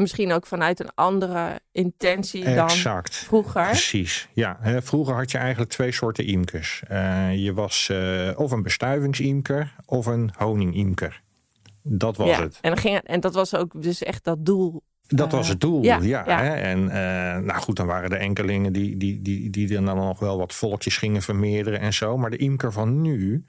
Misschien 0.01 0.31
ook 0.31 0.45
vanuit 0.45 0.79
een 0.79 0.91
andere 0.95 1.59
intentie 1.71 2.53
dan 2.53 2.69
vroeger. 3.03 3.65
Precies, 3.65 4.27
ja. 4.33 4.59
Vroeger 4.81 5.15
had 5.15 5.31
je 5.31 5.37
eigenlijk 5.37 5.71
twee 5.71 5.91
soorten 5.91 6.25
imkers. 6.25 6.83
Eh, 6.87 7.35
je 7.43 7.53
was 7.53 7.89
eh, 7.89 8.29
of 8.35 8.51
een 8.51 8.63
bestuivingsimker 8.63 9.75
of 9.85 10.05
een 10.05 10.31
honingimker. 10.37 11.21
Dat 11.83 12.17
was 12.17 12.29
ja. 12.29 12.41
het. 12.41 12.57
En, 12.61 12.77
ging, 12.77 12.97
en 12.97 13.19
dat 13.19 13.33
was 13.33 13.55
ook 13.55 13.81
dus 13.81 14.03
echt 14.03 14.23
dat 14.23 14.45
doel. 14.45 14.81
Dat 15.07 15.27
Eh, 15.27 15.33
was 15.33 15.47
het 15.47 15.61
doel, 15.61 15.83
ja, 15.83 15.99
ja. 16.01 16.23
ja. 16.27 16.41
Hè? 16.43 16.53
En 16.53 16.89
eh, 16.89 17.43
nou 17.43 17.61
goed, 17.61 17.75
dan 17.75 17.87
waren 17.87 18.09
er 18.09 18.19
enkelingen 18.19 18.73
die, 18.73 18.97
die, 18.97 19.21
die, 19.21 19.49
die 19.49 19.67
dan 19.67 19.83
nog 19.83 20.19
wel 20.19 20.37
wat 20.37 20.53
volkjes 20.53 20.97
gingen 20.97 21.21
vermeerderen 21.21 21.79
en 21.79 21.93
zo. 21.93 22.17
Maar 22.17 22.29
de 22.29 22.37
imker 22.37 22.71
van 22.71 23.01
nu, 23.01 23.45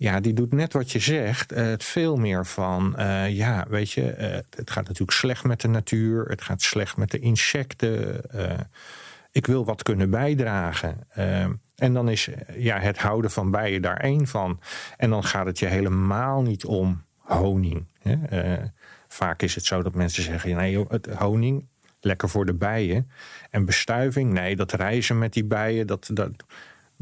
ja, 0.00 0.20
die 0.20 0.32
doet 0.32 0.52
net 0.52 0.72
wat 0.72 0.92
je 0.92 0.98
zegt. 0.98 1.52
eh, 1.52 1.64
het 1.64 1.84
veel 1.84 2.16
meer 2.16 2.46
van, 2.46 2.96
eh, 2.96 3.30
ja, 3.36 3.66
weet 3.68 3.90
je, 3.90 4.10
eh, 4.10 4.38
het 4.50 4.70
gaat 4.70 4.84
natuurlijk 4.84 5.18
slecht 5.18 5.44
met 5.44 5.60
de 5.60 5.68
natuur. 5.68 6.24
Het 6.24 6.42
gaat 6.42 6.62
slecht 6.62 6.96
met 6.96 7.10
de 7.10 7.18
insecten. 7.18 8.20
ik 9.30 9.46
wil 9.46 9.64
wat 9.64 9.82
kunnen 9.82 10.10
bijdragen. 10.10 11.06
En 11.76 11.92
dan 11.92 12.08
is 12.08 12.28
ja, 12.56 12.78
het 12.78 12.98
houden 12.98 13.30
van 13.30 13.50
bijen 13.50 13.82
daar 13.82 13.96
één 13.96 14.26
van. 14.26 14.60
En 14.96 15.10
dan 15.10 15.24
gaat 15.24 15.46
het 15.46 15.58
je 15.58 15.66
helemaal 15.66 16.42
niet 16.42 16.64
om 16.64 17.02
honing. 17.18 17.84
Hè? 18.02 18.16
Vaak 19.08 19.42
is 19.42 19.54
het 19.54 19.64
zo 19.64 19.82
dat 19.82 19.94
mensen 19.94 20.22
zeggen: 20.22 20.56
nee, 20.56 20.84
het 20.88 21.06
honing, 21.06 21.66
lekker 22.00 22.28
voor 22.28 22.46
de 22.46 22.54
bijen. 22.54 23.10
En 23.50 23.64
bestuiving, 23.64 24.32
nee, 24.32 24.56
dat 24.56 24.72
reizen 24.72 25.18
met 25.18 25.32
die 25.32 25.44
bijen, 25.44 25.86
dat, 25.86 26.10
dat, 26.12 26.30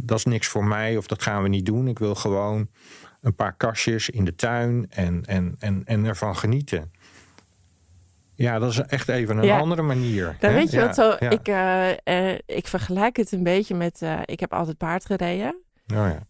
dat 0.00 0.18
is 0.18 0.24
niks 0.24 0.46
voor 0.46 0.64
mij 0.64 0.96
of 0.96 1.06
dat 1.06 1.22
gaan 1.22 1.42
we 1.42 1.48
niet 1.48 1.66
doen. 1.66 1.88
Ik 1.88 1.98
wil 1.98 2.14
gewoon 2.14 2.68
een 3.20 3.34
paar 3.34 3.52
kastjes 3.56 4.10
in 4.10 4.24
de 4.24 4.34
tuin 4.34 4.86
en, 4.90 5.22
en, 5.26 5.56
en, 5.58 5.82
en 5.84 6.04
ervan 6.04 6.36
genieten. 6.36 6.90
Ja, 8.34 8.58
dat 8.58 8.70
is 8.70 8.78
echt 8.78 9.08
even 9.08 9.38
een 9.38 9.44
Ja. 9.44 9.58
andere 9.58 9.82
manier. 9.82 10.36
Dan 10.40 10.50
hè? 10.50 10.56
weet 10.56 10.70
je 10.70 10.76
Ja, 10.76 10.86
wat 10.86 10.94
zo. 10.94 11.16
ja. 11.18 11.30
Ik, 11.30 11.48
eh, 11.48 12.30
eh, 12.32 12.38
ik 12.46 12.66
vergelijk 12.66 13.16
het 13.16 13.32
een 13.32 13.42
beetje 13.42 13.74
met. 13.74 14.02
eh, 14.02 14.20
ik 14.24 14.40
heb 14.40 14.52
altijd 14.52 14.76
paard 14.76 15.04
gereden. 15.06 15.56
Oh 15.94 15.96
ja. 15.96 16.26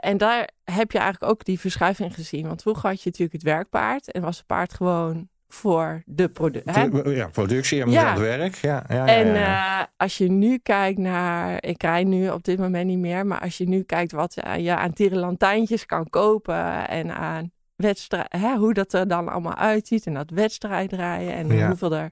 En 0.00 0.16
daar 0.16 0.48
heb 0.64 0.90
je 0.92 0.98
eigenlijk 0.98 1.32
ook 1.32 1.44
die 1.44 1.60
verschuiving 1.60 2.14
gezien. 2.14 2.46
Want 2.46 2.62
vroeger 2.62 2.88
had 2.88 3.02
je 3.02 3.08
natuurlijk 3.08 3.32
het 3.32 3.42
werkpaard. 3.42 4.10
En 4.12 4.22
was 4.22 4.36
het 4.36 4.46
paard 4.46 4.74
gewoon 4.74 5.28
voor 5.52 6.02
de 6.06 6.28
productie. 6.28 7.10
Ja, 7.14 7.28
productie 7.28 7.82
en 7.82 7.90
Ja. 7.90 8.10
het 8.10 8.18
werk. 8.18 8.54
Ja, 8.54 8.84
ja, 8.88 9.06
En 9.06 9.34
eh, 9.34 9.82
als 9.96 10.18
je 10.18 10.30
nu 10.30 10.58
kijkt 10.58 10.98
naar, 10.98 11.64
ik 11.64 11.82
rij 11.82 12.04
nu 12.04 12.28
op 12.30 12.44
dit 12.44 12.58
moment 12.58 12.86
niet 12.86 12.98
meer, 12.98 13.26
maar 13.26 13.40
als 13.40 13.58
je 13.58 13.68
nu 13.68 13.82
kijkt 13.82 14.12
wat 14.12 14.36
eh, 14.36 14.64
je 14.64 14.76
aan 14.76 14.92
tierenlantijntjes 14.92 15.86
kan 15.86 16.10
kopen 16.10 16.88
en 16.88 17.14
aan 17.14 17.50
wedstrijd, 17.76 18.32
hè, 18.32 18.56
hoe 18.56 18.74
dat 18.74 18.92
er 18.92 19.08
dan 19.08 19.28
allemaal 19.28 19.54
uitziet 19.56 20.06
en 20.06 20.14
dat 20.14 20.30
wedstrijdrijden 20.30 21.34
en 21.34 21.56
Ja. 21.56 21.66
hoeveel 21.66 21.94
er 21.94 22.10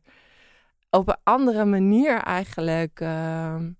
op 0.90 1.08
een 1.08 1.16
andere 1.22 1.64
manier 1.64 2.18
eigenlijk 2.22 3.00
ehm, 3.00 3.70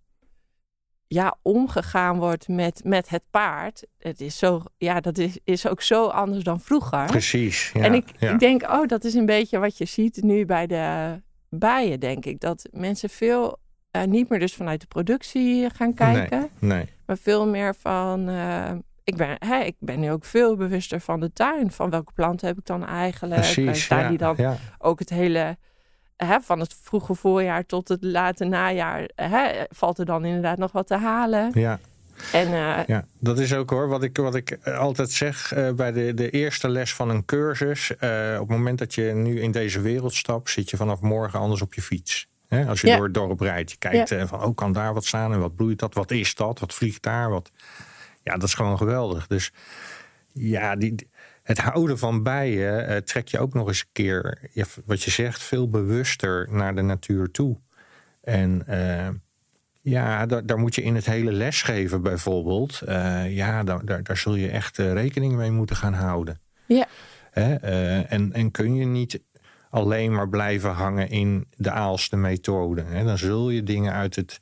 ja, 1.12 1.36
omgegaan 1.42 2.18
wordt 2.18 2.48
met, 2.48 2.80
met 2.84 3.08
het 3.08 3.24
paard. 3.30 3.86
Het 3.98 4.20
is 4.20 4.38
zo, 4.38 4.62
ja, 4.76 5.00
dat 5.00 5.18
is, 5.18 5.38
is 5.44 5.66
ook 5.68 5.82
zo 5.82 6.06
anders 6.06 6.44
dan 6.44 6.60
vroeger. 6.60 7.04
Precies. 7.04 7.70
Ja, 7.74 7.80
En 7.80 7.94
ik, 7.94 8.04
ja. 8.18 8.32
ik 8.32 8.38
denk, 8.38 8.62
oh, 8.62 8.86
dat 8.86 9.04
is 9.04 9.14
een 9.14 9.26
beetje 9.26 9.58
wat 9.58 9.78
je 9.78 9.84
ziet 9.84 10.22
nu 10.22 10.44
bij 10.46 10.66
de 10.66 11.14
bijen, 11.48 12.00
denk 12.00 12.24
ik. 12.24 12.40
Dat 12.40 12.68
mensen 12.72 13.10
veel 13.10 13.58
eh, 13.90 14.04
niet 14.04 14.28
meer 14.28 14.38
dus 14.38 14.54
vanuit 14.54 14.80
de 14.80 14.86
productie 14.86 15.70
gaan 15.70 15.94
kijken, 15.94 16.50
Nee, 16.58 16.84
maar 17.06 17.18
veel 17.18 17.46
meer 17.46 17.74
van. 17.74 18.28
eh, 18.28 18.72
ik, 19.04 19.16
ben, 19.16 19.36
hè, 19.38 19.58
ik 19.60 19.76
ben 19.78 20.00
nu 20.00 20.10
ook 20.10 20.24
veel 20.24 20.56
bewuster 20.56 21.00
van 21.00 21.20
de 21.20 21.32
tuin. 21.32 21.70
Van 21.70 21.90
welke 21.90 22.12
planten 22.12 22.46
heb 22.46 22.58
ik 22.58 22.66
dan 22.66 22.86
eigenlijk? 22.86 23.44
Staan 23.44 24.02
ja, 24.02 24.08
die 24.08 24.18
dan 24.18 24.36
ook 24.78 24.98
het 24.98 25.10
hele. 25.10 25.56
Hè, 26.26 26.40
van 26.40 26.60
het 26.60 26.76
vroege 26.82 27.14
voorjaar 27.14 27.66
tot 27.66 27.88
het 27.88 28.02
late 28.02 28.44
najaar. 28.44 29.08
Hè, 29.14 29.64
valt 29.70 29.98
er 29.98 30.04
dan 30.04 30.24
inderdaad 30.24 30.58
nog 30.58 30.72
wat 30.72 30.86
te 30.86 30.96
halen? 30.96 31.50
Ja, 31.54 31.78
En 32.32 32.46
eh, 32.46 32.84
ja, 32.86 33.04
dat 33.18 33.38
is 33.38 33.54
ook 33.54 33.70
hoor. 33.70 33.88
Wat 33.88 34.02
ik, 34.02 34.16
wat 34.16 34.34
ik 34.34 34.58
altijd 34.66 35.10
zeg 35.10 35.52
eh, 35.52 35.72
bij 35.72 35.92
de, 35.92 36.14
de 36.14 36.30
eerste 36.30 36.68
les 36.68 36.94
van 36.94 37.08
een 37.10 37.24
cursus. 37.24 37.96
eh, 37.96 38.32
op 38.40 38.48
het 38.48 38.56
moment 38.56 38.78
dat 38.78 38.94
je 38.94 39.02
nu 39.02 39.40
in 39.40 39.50
deze 39.52 39.80
wereld 39.80 40.14
stapt, 40.14 40.50
zit 40.50 40.70
je 40.70 40.76
vanaf 40.76 41.00
morgen 41.00 41.38
anders 41.38 41.62
op 41.62 41.74
je 41.74 41.82
fiets. 41.82 42.28
Hè, 42.48 42.66
als 42.66 42.80
je 42.80 42.86
Ja. 42.86 42.94
door 42.96 43.04
het 43.04 43.14
dorp 43.14 43.40
rijdt, 43.40 43.70
je 43.70 43.76
kijkt 43.78 44.10
eh, 44.10 44.26
van, 44.26 44.44
oh, 44.44 44.54
kan 44.56 44.72
daar 44.72 44.94
wat 44.94 45.04
staan 45.04 45.32
en 45.32 45.40
wat 45.40 45.54
bloeit 45.54 45.78
dat? 45.78 45.94
Wat 45.94 46.10
is 46.10 46.34
dat? 46.34 46.58
Wat 46.58 46.74
vliegt 46.74 47.02
daar? 47.02 47.30
Wat... 47.30 47.50
Ja, 48.22 48.32
dat 48.34 48.42
is 48.42 48.54
gewoon 48.54 48.76
geweldig. 48.76 49.26
Dus 49.26 49.52
ja, 50.32 50.76
die, 50.76 51.08
het 51.50 51.58
houden 51.58 51.98
van 51.98 52.22
bijen 52.22 52.86
eh, 52.86 52.96
trek 52.96 53.28
je 53.28 53.38
ook 53.38 53.54
nog 53.54 53.68
eens 53.68 53.80
een 53.80 53.92
keer, 53.92 54.38
ja, 54.52 54.64
wat 54.84 55.02
je 55.02 55.10
zegt, 55.10 55.42
veel 55.42 55.68
bewuster 55.68 56.48
naar 56.50 56.74
de 56.74 56.82
natuur 56.82 57.30
toe. 57.30 57.56
En 58.22 58.64
ja, 59.82 60.26
daar, 60.26 60.46
daar, 60.46 60.58
moet 60.58 60.74
je 60.74 60.82
in 60.82 60.94
het 60.94 61.06
hele 61.06 61.32
lesgeven 61.32 62.02
bijvoorbeeld, 62.02 62.82
ja, 63.28 63.64
daar, 63.64 63.84
daar, 63.84 64.02
daar, 64.02 64.16
zul 64.16 64.34
je 64.34 64.48
echt 64.48 64.76
rekening 64.76 65.34
mee 65.34 65.50
moeten 65.50 65.76
gaan 65.76 65.92
houden. 65.92 66.38
Ja. 66.66 66.86
Hè? 67.30 67.54
en, 68.02 68.32
en 68.32 68.50
kun 68.50 68.74
je 68.74 68.84
niet 68.84 69.20
alleen 69.70 70.14
maar 70.14 70.28
blijven 70.28 70.70
hangen 70.70 71.10
in 71.10 71.46
de 71.56 71.70
aalste 71.70 72.16
methode. 72.16 72.84
Dan 73.04 73.18
zul 73.18 73.50
je 73.50 73.62
dingen 73.62 73.92
uit 73.92 74.16
het 74.16 74.40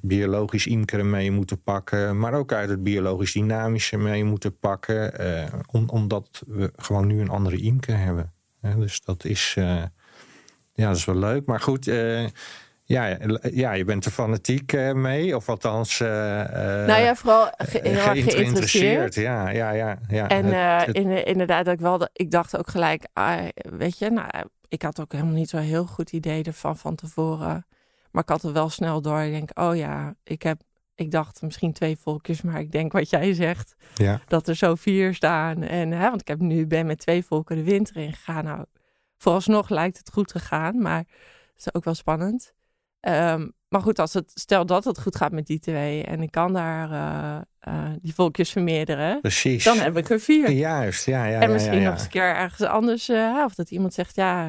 biologisch 0.00 0.66
imkeren 0.66 1.10
mee 1.10 1.30
moeten 1.30 1.60
pakken, 1.60 2.18
maar 2.18 2.34
ook 2.34 2.52
uit 2.52 2.68
het 2.68 2.82
biologisch 2.82 3.32
dynamische 3.32 3.96
mee 3.96 4.24
moeten 4.24 4.56
pakken, 4.56 5.18
eh, 5.18 5.52
omdat 5.86 6.42
we 6.46 6.72
gewoon 6.76 7.06
nu 7.06 7.20
een 7.20 7.28
andere 7.28 7.56
imker 7.56 7.98
hebben. 7.98 8.32
dus 8.76 9.00
dat 9.04 9.24
is, 9.24 9.54
uh, 9.58 9.82
ja, 10.74 10.88
dat 10.88 10.96
is 10.96 11.04
wel 11.04 11.16
leuk. 11.16 11.44
Maar 11.44 11.60
goed, 11.60 11.86
uh, 11.86 12.26
ja, 12.92 13.18
ja, 13.40 13.72
je 13.72 13.84
bent 13.84 14.04
er 14.04 14.10
fanatiek 14.10 14.72
mee, 14.94 15.36
of 15.36 15.48
althans. 15.48 15.98
nou 15.98 17.00
ja, 17.00 17.14
vooral 17.14 17.50
ge 17.56 17.80
heel 17.82 18.22
geïnteresseerd. 18.22 19.14
Ja, 19.14 19.48
ja, 19.48 19.70
ja, 19.70 19.98
ja. 20.08 20.28
En 20.28 20.44
het, 20.44 20.96
In, 20.96 21.26
inderdaad, 21.26 21.66
ik, 21.66 21.80
wel, 21.80 22.08
ik 22.12 22.30
dacht 22.30 22.58
ook 22.58 22.70
gelijk, 22.70 23.06
ah, 23.12 23.48
weet 23.54 23.98
je, 23.98 24.10
nou, 24.10 24.28
ik 24.68 24.82
had 24.82 25.00
ook 25.00 25.12
helemaal 25.12 25.34
niet 25.34 25.48
zo'n 25.48 25.60
heel 25.60 25.86
goed 25.86 26.12
idee 26.12 26.42
ervan 26.42 26.76
van 26.76 26.94
tevoren. 26.94 27.66
Maar 28.10 28.22
ik 28.22 28.28
had 28.28 28.42
er 28.42 28.52
wel 28.52 28.68
snel 28.68 29.02
door. 29.02 29.20
Ik 29.20 29.32
denk, 29.32 29.58
oh 29.58 29.76
ja, 29.76 30.14
ik 30.24 30.42
heb, 30.42 30.60
ik 30.94 31.10
dacht 31.10 31.42
misschien 31.42 31.72
twee 31.72 31.96
volkjes, 31.96 32.42
maar 32.42 32.60
ik 32.60 32.72
denk 32.72 32.92
wat 32.92 33.10
jij 33.10 33.34
zegt, 33.34 33.74
ja. 33.94 34.20
dat 34.26 34.48
er 34.48 34.56
zo 34.56 34.74
vier 34.74 35.14
staan. 35.14 35.62
En 35.62 35.90
hè, 35.90 36.08
want 36.08 36.20
ik 36.20 36.28
heb 36.28 36.38
nu 36.38 36.66
ben 36.66 36.86
met 36.86 36.98
twee 36.98 37.24
volken 37.24 37.56
de 37.56 37.62
winter 37.62 37.96
in 37.96 38.12
gegaan. 38.12 38.44
Nou, 38.44 38.64
vooralsnog 39.18 39.68
lijkt 39.68 39.98
het 39.98 40.10
goed 40.12 40.32
gegaan, 40.32 40.82
maar 40.82 40.98
het 41.52 41.66
is 41.66 41.74
ook 41.74 41.84
wel 41.84 41.94
spannend. 41.94 42.52
Ehm, 43.02 43.48
maar 43.68 43.80
goed, 43.80 43.98
als 43.98 44.12
het, 44.12 44.30
stel 44.34 44.66
dat 44.66 44.84
het 44.84 45.00
goed 45.00 45.16
gaat 45.16 45.32
met 45.32 45.46
die 45.46 45.58
twee 45.58 46.04
en 46.04 46.22
ik 46.22 46.30
kan 46.30 46.52
daar 46.52 46.90
uh, 46.90 47.40
uh, 47.74 47.90
die 48.00 48.14
volkjes 48.14 48.50
vermeerderen, 48.50 49.20
Precies. 49.20 49.64
dan 49.64 49.78
heb 49.78 49.96
ik 49.96 50.10
er 50.10 50.20
vier. 50.20 50.50
Juist, 50.50 51.06
ja, 51.06 51.24
ja. 51.24 51.40
En 51.40 51.52
misschien 51.52 51.74
ja, 51.74 51.80
ja, 51.80 51.84
nog 51.84 51.94
eens 51.94 52.04
een 52.04 52.10
keer 52.10 52.34
ergens 52.34 52.68
anders, 52.68 53.08
uh, 53.08 53.42
of 53.44 53.54
dat 53.54 53.70
iemand 53.70 53.94
zegt, 53.94 54.14
ja, 54.14 54.48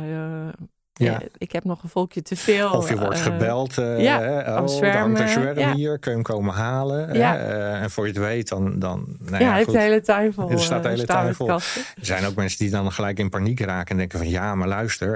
ja. 0.93 1.21
Ik 1.37 1.51
heb 1.51 1.63
nog 1.63 1.83
een 1.83 1.89
volkje 1.89 2.21
te 2.21 2.35
veel. 2.35 2.71
Of 2.71 2.89
je 2.89 2.97
wordt 2.97 3.19
gebeld. 3.19 3.77
Uh, 3.77 3.99
ja, 3.99 4.61
oh, 4.61 4.67
zwermen, 4.67 5.21
er 5.21 5.59
ja. 5.59 5.73
hier, 5.73 5.99
kun 5.99 6.11
je 6.11 6.17
hem 6.17 6.25
komen 6.25 6.53
halen. 6.53 7.13
Ja. 7.13 7.39
Uh, 7.39 7.81
en 7.81 7.91
voor 7.91 8.07
je 8.07 8.13
het 8.13 8.21
weet, 8.21 8.47
dan... 8.47 8.79
dan 8.79 9.05
nou 9.19 9.43
ja, 9.43 9.57
ja 9.57 9.65
de 9.65 9.79
hele 9.79 10.01
tuin 10.01 10.33
vol. 10.33 10.49
Er 10.49 10.59
staat 10.59 10.83
de 10.83 10.89
hele 10.89 11.05
tuin 11.05 11.35
vol. 11.35 11.49
Er 11.49 11.61
zijn 12.01 12.25
ook 12.25 12.35
mensen 12.35 12.59
die 12.59 12.69
dan 12.69 12.91
gelijk 12.91 13.19
in 13.19 13.29
paniek 13.29 13.59
raken 13.59 13.91
en 13.91 13.97
denken 13.97 14.19
van... 14.19 14.29
ja, 14.29 14.55
maar 14.55 14.67
luister, 14.67 15.11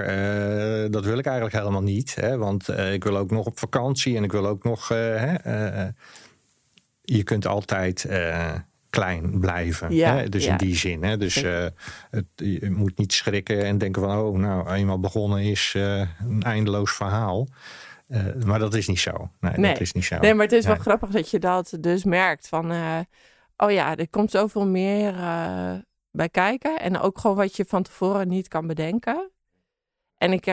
dat 0.90 1.04
wil 1.04 1.18
ik 1.18 1.26
eigenlijk 1.26 1.56
helemaal 1.56 1.82
niet. 1.82 2.14
Hè, 2.14 2.38
want 2.38 2.68
ik 2.68 3.04
wil 3.04 3.16
ook 3.16 3.30
nog 3.30 3.46
op 3.46 3.58
vakantie 3.58 4.16
en 4.16 4.24
ik 4.24 4.32
wil 4.32 4.46
ook 4.46 4.64
nog... 4.64 4.88
je 7.02 7.22
kunt 7.24 7.46
altijd 7.46 8.08
klein 8.98 9.40
blijven. 9.40 9.94
Ja, 9.94 10.16
hè? 10.16 10.28
Dus 10.28 10.46
in 10.46 10.56
die 10.56 10.76
zin. 10.76 11.02
Hè? 11.02 11.16
Dus 11.16 11.42
uh, 11.42 11.66
het, 12.10 12.26
je 12.34 12.70
moet 12.70 12.98
niet 12.98 13.12
schrikken 13.12 13.64
en 13.64 13.78
denken 13.78 14.02
van... 14.02 14.18
oh, 14.18 14.38
nou, 14.38 14.72
eenmaal 14.72 15.00
begonnen 15.00 15.42
is 15.42 15.74
uh, 15.76 16.00
een 16.18 16.42
eindeloos 16.42 16.92
verhaal. 16.92 17.46
Uh, 18.08 18.34
maar 18.44 18.58
dat 18.58 18.74
is 18.74 18.88
niet 18.88 18.98
zo. 18.98 19.30
Nee, 19.40 19.52
nee, 19.56 19.72
dat 19.72 19.80
is 19.80 19.92
niet 19.92 20.04
zo. 20.04 20.18
Nee, 20.18 20.34
maar 20.34 20.44
het 20.44 20.54
is 20.54 20.66
wel 20.66 20.76
grappig 20.76 21.10
dat 21.10 21.30
je 21.30 21.38
dat 21.38 21.76
dus 21.80 22.04
merkt. 22.04 22.48
Van, 22.48 22.72
oh 23.56 23.70
ja, 23.70 23.96
er 23.96 24.08
komt 24.08 24.30
zoveel 24.30 24.66
meer 24.66 25.14
bij 26.10 26.28
kijken. 26.28 26.80
En 26.80 26.98
ook 26.98 27.18
gewoon 27.18 27.36
wat 27.36 27.56
je 27.56 27.64
van 27.64 27.82
tevoren 27.82 28.28
niet 28.28 28.48
kan 28.48 28.66
bedenken. 28.66 29.30
En 30.16 30.32
ik, 30.32 30.46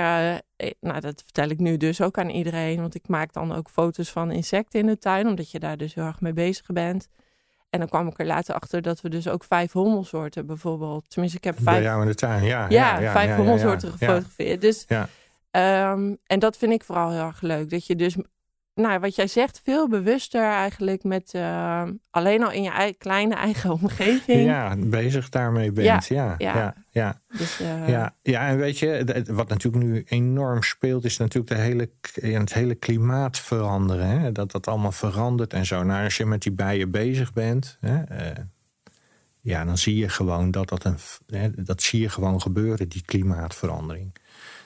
nou, 0.80 1.00
dat 1.00 1.22
vertel 1.24 1.50
ik 1.50 1.60
nu 1.60 1.78
dus 1.78 2.02
ook 2.02 2.18
aan 2.18 2.30
iedereen. 2.30 2.82
Want 2.82 2.96
ik 2.96 3.08
maak 3.08 3.34
dan 3.34 3.54
ook 3.54 3.70
foto's 3.70 4.12
van 4.12 4.32
insecten 4.32 4.80
in 4.80 4.86
de 4.86 4.98
tuin. 4.98 5.28
Omdat 5.28 5.52
je 5.52 5.60
daar 5.60 5.78
dus 5.78 5.94
heel 5.94 6.06
erg 6.06 6.22
mee 6.22 6.34
bezig 6.34 6.66
bent. 6.66 7.08
En 7.76 7.82
dan 7.82 7.90
kwam 7.90 8.08
ik 8.08 8.20
er 8.20 8.26
later 8.26 8.56
achter 8.56 8.82
dat 8.82 9.02
we 9.02 9.10
dus 9.10 9.28
ook 9.28 9.44
vijf 9.44 9.72
hommelsoorten 9.72 10.46
bijvoorbeeld. 10.46 11.10
Tenminste, 11.10 11.38
ik 11.38 11.44
heb 11.44 11.56
vijf. 11.56 11.78
Bij 11.78 11.86
jou 11.86 12.02
in 12.02 12.08
de 12.08 12.16
tuin, 12.16 12.44
ja. 12.44 12.66
Ja, 12.70 13.00
ja 13.00 13.12
vijf 13.12 13.36
hommelsoorten 13.36 13.92
gefotografeerd. 13.92 14.62
Dus, 14.62 14.86
um, 15.52 16.18
en 16.26 16.40
dat 16.40 16.58
vind 16.58 16.72
ik 16.72 16.84
vooral 16.84 17.12
heel 17.12 17.26
erg 17.26 17.42
leuk. 17.42 17.70
Dat 17.70 17.86
je 17.86 17.96
dus, 17.96 18.16
nou, 18.76 19.00
wat 19.00 19.16
jij 19.16 19.28
zegt, 19.28 19.62
veel 19.64 19.90
bewuster 19.90 20.44
eigenlijk 20.44 21.04
met 21.04 21.32
uh, 21.36 21.84
alleen 22.10 22.44
al 22.44 22.52
in 22.52 22.64
je 22.64 22.70
eigen, 22.70 22.98
kleine 22.98 23.36
eigen 23.36 23.72
omgeving. 23.82 24.46
Ja, 24.46 24.76
bezig 24.78 25.30
daarmee 25.30 25.72
bent. 25.72 26.06
Ja, 26.06 26.36
ja, 26.38 26.76
ja. 26.92 27.20
Dus, 27.38 27.62
uh... 27.62 27.90
ja. 27.90 28.16
ja, 28.22 28.48
en 28.48 28.58
weet 28.58 28.80
je, 28.80 29.24
wat 29.28 29.48
natuurlijk 29.48 29.84
nu 29.84 30.04
enorm 30.08 30.64
speelt, 30.64 31.06
is 31.06 31.18
natuurlijk 31.18 31.56
de 31.56 31.62
hele, 31.62 31.90
het 32.38 32.54
hele 32.54 32.76
klimaat 32.76 33.40
veranderen. 33.40 34.08
Hè? 34.08 34.32
Dat 34.32 34.52
dat 34.52 34.68
allemaal 34.68 34.92
verandert 34.92 35.54
en 35.54 35.66
zo. 35.66 35.84
Nou, 35.84 36.04
als 36.04 36.18
je 36.18 36.26
met 36.26 36.42
die 36.42 36.52
bijen 36.52 36.92
bezig 36.92 37.34
bent, 37.34 37.78
hè, 37.80 37.96
uh, 38.12 38.44
ja, 39.42 39.66
dan 39.66 39.78
zie 39.78 39.96
je 39.96 40.10
gewoon 40.10 40.52
dat 40.52 40.70
dat 40.70 40.84
een, 40.84 40.98
hè, 41.28 41.50
dat 41.56 41.82
zie 41.82 42.02
je 42.02 42.10
gewoon 42.10 42.42
gebeuren, 42.42 42.90
die 42.90 43.04
klimaatverandering. 43.06 44.16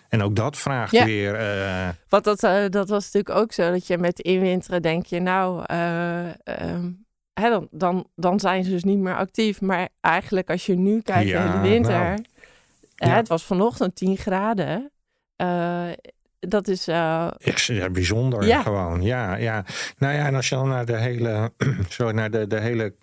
En 0.09 0.21
ook 0.21 0.35
dat 0.35 0.57
vraagt 0.57 1.03
weer. 1.03 1.39
Uh... 1.39 1.89
Want 2.09 2.23
dat, 2.23 2.39
dat 2.71 2.89
was 2.89 3.03
natuurlijk 3.03 3.35
ook 3.35 3.51
zo 3.51 3.71
dat 3.71 3.87
je 3.87 3.97
met 3.97 4.19
inwinteren 4.19 4.81
denk 4.81 5.05
je, 5.05 5.19
nou, 5.19 5.63
ehm, 5.65 6.89
hè, 7.33 7.49
dan, 7.49 7.67
dan, 7.71 8.07
dan 8.15 8.39
zijn 8.39 8.63
ze 8.63 8.69
dus 8.69 8.83
niet 8.83 8.97
meer 8.97 9.15
actief. 9.15 9.61
Maar 9.61 9.89
eigenlijk 10.01 10.49
als 10.49 10.65
je 10.65 10.75
nu 10.75 11.01
kijkt 11.01 11.29
ja, 11.29 11.45
in 11.45 11.61
de 11.61 11.69
winter, 11.69 11.99
nou, 11.99 12.21
ja. 12.95 13.15
het 13.15 13.27
was 13.27 13.43
vanochtend 13.43 13.95
10 13.95 14.17
graden. 14.17 14.91
Dat 16.39 16.67
is. 16.67 16.85
Bijzonder 17.91 18.43
gewoon. 18.43 19.01
Ja, 19.01 19.35
ja. 19.35 19.65
Nou 19.97 20.13
ja, 20.13 20.25
en 20.25 20.35
als 20.35 20.49
je 20.49 20.55
dan 20.55 20.67
naar 20.67 20.85
de 20.85 20.97
hele, 20.97 21.51
zo 21.89 22.11
naar 22.11 22.31
de, 22.31 22.47
de 22.47 22.59
hele 22.59 22.93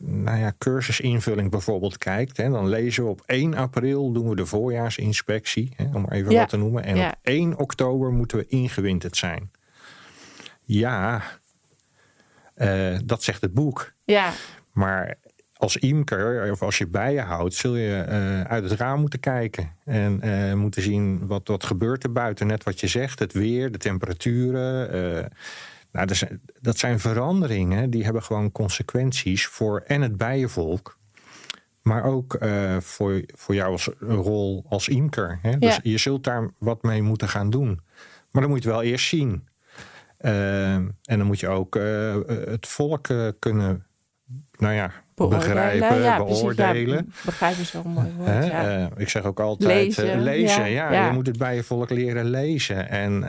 nou 0.00 0.38
ja, 0.38 0.54
cursusinvulling 0.58 1.50
bijvoorbeeld 1.50 1.98
kijkt, 1.98 2.36
hè, 2.36 2.50
dan 2.50 2.68
lezen 2.68 3.04
we 3.04 3.10
op 3.10 3.22
1 3.26 3.54
april 3.54 4.12
doen 4.12 4.28
we 4.28 4.36
de 4.36 4.46
voorjaarsinspectie, 4.46 5.72
hè, 5.76 5.84
om 5.92 6.06
even 6.10 6.34
wat 6.34 6.48
te 6.48 6.56
noemen. 6.56 6.84
En 6.84 7.06
op 7.06 7.14
1 7.22 7.58
oktober 7.58 8.12
moeten 8.12 8.38
we 8.38 8.46
ingewinterd 8.48 9.16
zijn. 9.16 9.50
Ja, 10.64 11.22
uh, 12.56 12.98
dat 13.04 13.22
zegt 13.22 13.40
het 13.40 13.52
boek. 13.52 13.92
Ja. 14.04 14.32
Maar 14.72 15.16
als 15.56 15.76
imker, 15.76 16.50
of 16.50 16.62
als 16.62 16.78
je 16.78 16.86
bijen 16.86 17.24
houdt, 17.24 17.54
zul 17.54 17.76
je 17.76 18.06
uh, 18.08 18.40
uit 18.40 18.70
het 18.70 18.80
raam 18.80 19.00
moeten 19.00 19.20
kijken. 19.20 19.70
En 19.84 20.20
uh, 20.24 20.54
moeten 20.54 20.82
zien 20.82 21.26
wat, 21.26 21.48
wat 21.48 21.64
gebeurt 21.64 22.04
er 22.04 22.12
buiten. 22.12 22.46
Net 22.46 22.64
wat 22.64 22.80
je 22.80 22.86
zegt, 22.86 23.18
het 23.18 23.32
weer, 23.32 23.72
de 23.72 23.78
temperaturen. 23.78 25.30
Nou, 25.92 26.06
dat 26.06 26.16
zijn, 26.16 26.40
dat 26.60 26.78
zijn 26.78 27.00
veranderingen 27.00 27.90
die 27.90 28.04
hebben 28.04 28.22
gewoon 28.22 28.52
consequenties 28.52 29.46
voor 29.46 29.82
en 29.86 30.02
het 30.02 30.16
bijenvolk. 30.16 31.00
Maar 31.82 32.04
ook 32.04 32.38
voor, 32.78 33.22
voor 33.26 33.54
jou 33.54 33.72
als 33.72 33.88
rol 34.00 34.64
als 34.68 34.88
imker. 34.88 35.38
Hè? 35.42 35.58
Dus 35.58 35.78
je 35.82 35.98
zult 35.98 36.24
daar 36.24 36.50
wat 36.58 36.82
mee 36.82 37.02
moeten 37.02 37.28
gaan 37.28 37.50
doen. 37.50 37.80
Maar 38.30 38.42
dan 38.42 38.50
moet 38.50 38.62
je 38.62 38.68
wel 38.68 38.82
eerst 38.82 39.08
zien. 39.08 39.42
Uh, 40.20 40.74
en 40.74 40.94
dan 41.04 41.22
moet 41.22 41.40
je 41.40 41.48
ook 41.48 41.76
uh, 41.76 42.14
het 42.26 42.66
volk 42.66 43.08
kunnen 43.38 43.84
nou 44.58 44.74
ja, 44.74 44.92
begrijpen, 45.14 46.02
ja, 46.02 46.16
beoordelen. 46.16 46.96
Ja, 46.96 47.22
begrijpen 47.24 47.60
is 47.60 47.72
wel 47.72 47.84
een 47.84 47.90
mooi 47.90 48.12
woord. 48.16 48.46
Ja. 48.46 48.90
ik 48.96 49.08
zeg 49.08 49.24
ook 49.24 49.40
altijd 49.40 49.70
lezen. 49.70 50.22
lezen 50.22 50.70
ja, 50.70 51.06
je 51.06 51.12
moet 51.12 51.26
het 51.26 51.38
bij 51.38 51.54
je 51.54 51.62
volk 51.62 51.90
leren 51.90 52.24
lezen. 52.24 52.88
En, 52.88 53.24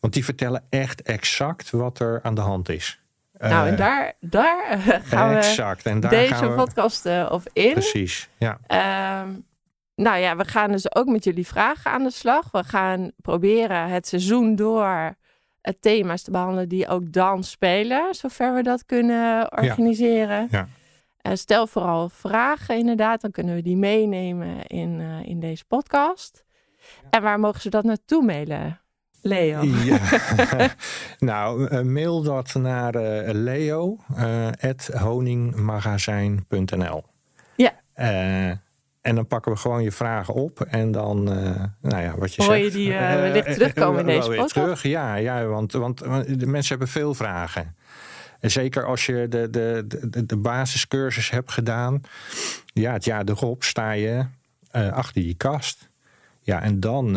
want 0.00 0.12
die 0.12 0.24
vertellen 0.24 0.62
echt 0.68 1.02
exact 1.02 1.70
wat 1.70 1.98
er 1.98 2.20
aan 2.22 2.34
de 2.34 2.40
hand 2.40 2.68
is. 2.68 3.00
nou, 3.38 3.68
en 3.68 3.76
daar, 3.76 4.14
daar 4.20 4.78
gaan 5.04 5.28
we 5.28 5.36
exact. 5.36 5.86
En 5.86 6.00
daar 6.00 6.10
deze 6.10 6.34
gaan 6.34 6.48
we, 6.48 6.54
podcast 6.54 7.06
of 7.30 7.44
in. 7.52 7.72
Precies, 7.72 8.28
ja. 8.38 8.58
Ehm, 8.66 9.30
nou 9.94 10.18
ja, 10.18 10.36
we 10.36 10.44
gaan 10.44 10.72
dus 10.72 10.94
ook 10.94 11.06
met 11.06 11.24
jullie 11.24 11.46
vragen 11.46 11.90
aan 11.90 12.02
de 12.02 12.10
slag. 12.10 12.50
We 12.50 12.64
gaan 12.64 13.10
proberen 13.16 13.88
het 13.88 14.06
seizoen 14.06 14.56
door 14.56 15.14
thema's 15.80 16.22
te 16.22 16.30
behandelen 16.30 16.68
die 16.68 16.88
ook 16.88 17.12
dan 17.12 17.44
spelen, 17.44 18.14
zover 18.14 18.54
we 18.54 18.62
dat 18.62 18.86
kunnen 18.86 19.52
organiseren. 19.52 20.48
Ja. 20.50 20.68
Uh, 21.22 21.32
stel 21.34 21.66
vooral 21.66 22.08
vragen 22.08 22.78
inderdaad, 22.78 23.20
dan 23.20 23.30
kunnen 23.30 23.54
we 23.54 23.62
die 23.62 23.76
meenemen 23.76 24.66
in, 24.66 25.00
uh, 25.00 25.26
in 25.26 25.40
deze 25.40 25.64
podcast. 25.64 26.44
En 27.10 27.22
waar 27.22 27.40
mogen 27.40 27.60
ze 27.60 27.70
dat 27.70 27.84
naartoe 27.84 28.24
mailen? 28.24 28.80
Leo. 29.26 29.62
Ja. 29.62 29.98
nou, 31.18 31.70
uh, 31.70 31.80
mail 31.80 32.22
dat 32.22 32.54
naar 32.54 32.94
leo 33.32 33.98
honingmagazijn.nl. 34.98 37.04
Ja. 37.56 37.72
En 39.06 39.14
dan 39.14 39.26
pakken 39.26 39.52
we 39.52 39.58
gewoon 39.58 39.82
je 39.82 39.92
vragen 39.92 40.34
op. 40.34 40.60
En 40.60 40.92
dan, 40.92 41.32
uh, 41.32 41.64
nou 41.80 42.02
ja, 42.02 42.14
wat 42.18 42.34
je 42.34 42.42
Hoor 42.42 42.54
zegt. 42.54 42.64
je 42.64 42.70
die 42.70 42.88
uh, 42.88 43.14
wellicht 43.14 43.52
terugkomen 43.52 44.00
in 44.00 44.06
deze 44.06 44.28
podcast? 44.28 44.52
terug, 44.52 44.82
ja. 44.82 45.14
ja 45.14 45.44
want, 45.44 45.72
want 45.72 45.98
de 45.98 46.46
mensen 46.46 46.68
hebben 46.68 46.88
veel 46.88 47.14
vragen. 47.14 47.74
En 48.40 48.50
zeker 48.50 48.84
als 48.84 49.06
je 49.06 49.26
de, 49.28 49.50
de, 49.50 49.84
de, 49.86 50.26
de 50.26 50.36
basiscursus 50.36 51.30
hebt 51.30 51.52
gedaan. 51.52 52.02
Ja, 52.72 52.92
het 52.92 53.04
jaar 53.04 53.24
erop 53.24 53.64
sta 53.64 53.90
je 53.90 54.24
uh, 54.76 54.92
achter 54.92 55.22
die 55.22 55.34
kast. 55.34 55.88
Ja, 56.42 56.62
en 56.62 56.80
dan 56.80 57.16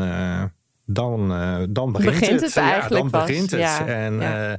dan, 0.92 1.32
uh, 1.32 1.58
dan 1.70 1.92
begint, 1.92 2.20
begint 2.20 2.42
het. 2.42 2.58
eigenlijk 2.58 3.04
ja, 3.04 3.10
dan 3.10 3.26
begint 3.26 3.52
het. 3.52 3.60
Ja, 3.60 3.86
en 3.86 4.20
ja. 4.20 4.52
Uh, 4.52 4.58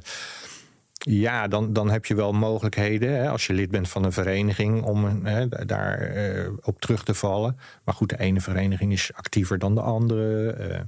ja, 1.03 1.47
dan, 1.47 1.73
dan 1.73 1.89
heb 1.89 2.05
je 2.05 2.15
wel 2.15 2.33
mogelijkheden 2.33 3.09
hè, 3.09 3.29
als 3.29 3.47
je 3.47 3.53
lid 3.53 3.71
bent 3.71 3.89
van 3.89 4.03
een 4.03 4.11
vereniging 4.11 4.83
om 4.83 5.25
hè, 5.25 5.65
daar 5.65 6.15
uh, 6.15 6.49
op 6.61 6.81
terug 6.81 7.03
te 7.03 7.13
vallen. 7.13 7.57
Maar 7.83 7.95
goed, 7.95 8.09
de 8.09 8.19
ene 8.19 8.41
vereniging 8.41 8.91
is 8.91 9.11
actiever 9.13 9.59
dan 9.59 9.75
de 9.75 9.81
andere. 9.81 10.85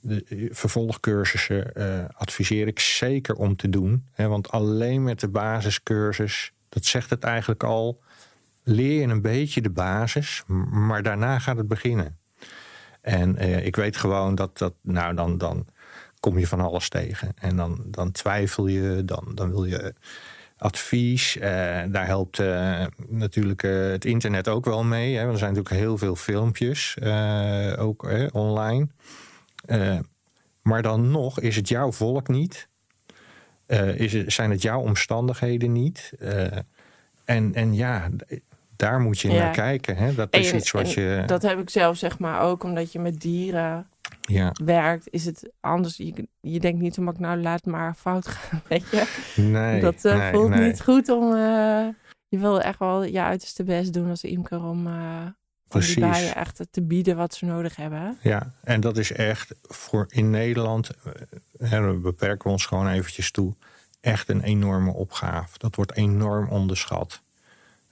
de 0.00 0.48
vervolgcursussen 0.50 1.72
adviseer 2.16 2.66
ik 2.66 2.78
zeker 2.78 3.34
om 3.34 3.56
te 3.56 3.68
doen. 3.68 4.04
Hè, 4.14 4.28
want 4.28 4.50
alleen 4.50 5.02
met 5.02 5.20
de 5.20 5.28
basiscursus, 5.28 6.52
dat 6.68 6.84
zegt 6.84 7.10
het 7.10 7.22
eigenlijk 7.22 7.62
al, 7.62 8.00
leer 8.62 9.00
je 9.00 9.06
een 9.06 9.20
beetje 9.20 9.60
de 9.60 9.70
basis, 9.70 10.42
maar 10.70 11.02
daarna 11.02 11.38
gaat 11.38 11.56
het 11.56 11.68
beginnen. 11.68 12.16
En 13.06 13.36
uh, 13.38 13.66
ik 13.66 13.76
weet 13.76 13.96
gewoon 13.96 14.34
dat 14.34 14.58
dat, 14.58 14.72
nou 14.80 15.14
dan, 15.14 15.38
dan 15.38 15.66
kom 16.20 16.38
je 16.38 16.46
van 16.46 16.60
alles 16.60 16.88
tegen. 16.88 17.32
En 17.38 17.56
dan, 17.56 17.82
dan 17.84 18.12
twijfel 18.12 18.66
je, 18.66 19.02
dan, 19.04 19.24
dan 19.34 19.50
wil 19.50 19.64
je 19.64 19.94
advies. 20.58 21.36
Uh, 21.36 21.42
daar 21.88 22.06
helpt 22.06 22.38
uh, 22.38 22.86
natuurlijk 23.08 23.62
het 23.62 24.04
internet 24.04 24.48
ook 24.48 24.64
wel 24.64 24.84
mee. 24.84 25.16
Hè. 25.16 25.30
Er 25.30 25.38
zijn 25.38 25.54
natuurlijk 25.54 25.80
heel 25.80 25.98
veel 25.98 26.16
filmpjes, 26.16 26.96
ook 27.78 28.08
online. 28.32 28.86
maar 30.62 30.82
dan 30.82 31.10
nog 31.10 31.40
is 31.40 31.56
het 31.56 31.68
jouw 31.68 31.92
volk 31.92 32.28
niet. 32.28 32.68
is 33.96 34.12
het, 34.12 34.32
zijn 34.32 34.50
het 34.50 34.62
jouw 34.62 34.80
omstandigheden 34.80 35.72
niet. 35.72 36.12
en, 37.24 37.54
en 37.54 37.74
ja, 37.74 38.10
daar 38.76 39.00
moet 39.00 39.20
je 39.20 39.28
naar 39.28 39.52
kijken. 39.52 39.96
Hè? 39.96 40.14
Dat 40.14 40.34
is 40.34 40.52
iets 40.52 40.70
wat 40.70 40.92
je. 40.92 41.22
Dat 41.26 41.42
heb 41.42 41.58
ik 41.58 41.70
zelf 41.70 41.96
zeg 41.96 42.18
maar 42.18 42.40
ook, 42.40 42.62
omdat 42.62 42.92
je 42.92 42.98
met 42.98 43.20
dieren 43.20 43.86
ja. 44.20 44.52
werkt, 44.64 45.06
is 45.10 45.24
het 45.24 45.50
anders. 45.60 45.96
Je, 45.96 46.28
je 46.40 46.60
denkt 46.60 46.80
niet 46.80 46.98
om 46.98 47.08
ik 47.08 47.18
nou 47.18 47.40
laat 47.40 47.64
maar 47.64 47.94
fout 47.94 48.28
gaan, 48.28 48.62
weet 48.68 48.90
je. 48.90 49.32
Nee. 49.36 49.80
Dat 49.80 50.04
uh, 50.04 50.30
voelt 50.30 50.50
nee. 50.50 50.66
niet 50.66 50.82
goed 50.82 51.08
om. 51.08 51.32
Uh, 51.32 51.86
je 52.28 52.38
wil 52.38 52.60
echt 52.60 52.78
wel 52.78 53.04
je 53.04 53.22
uiterste 53.22 53.64
best 53.64 53.92
doen 53.92 54.10
als 54.10 54.24
imker 54.24 54.64
om. 54.64 54.86
Uh, 54.86 55.26
om 55.68 55.80
die 55.80 56.00
bijen 56.00 56.34
echt 56.34 56.66
te 56.70 56.82
bieden 56.82 57.16
wat 57.16 57.34
ze 57.34 57.44
nodig 57.44 57.76
hebben. 57.76 58.18
Ja, 58.22 58.52
en 58.62 58.80
dat 58.80 58.96
is 58.96 59.12
echt 59.12 59.54
voor 59.62 60.06
in 60.08 60.30
Nederland, 60.30 60.90
hè, 61.58 61.92
we 61.92 61.98
beperken 61.98 62.50
ons 62.50 62.66
gewoon 62.66 62.88
eventjes 62.88 63.30
toe, 63.30 63.54
echt 64.00 64.28
een 64.28 64.42
enorme 64.42 64.92
opgave. 64.92 65.58
Dat 65.58 65.74
wordt 65.74 65.94
enorm 65.94 66.48
onderschat. 66.48 67.22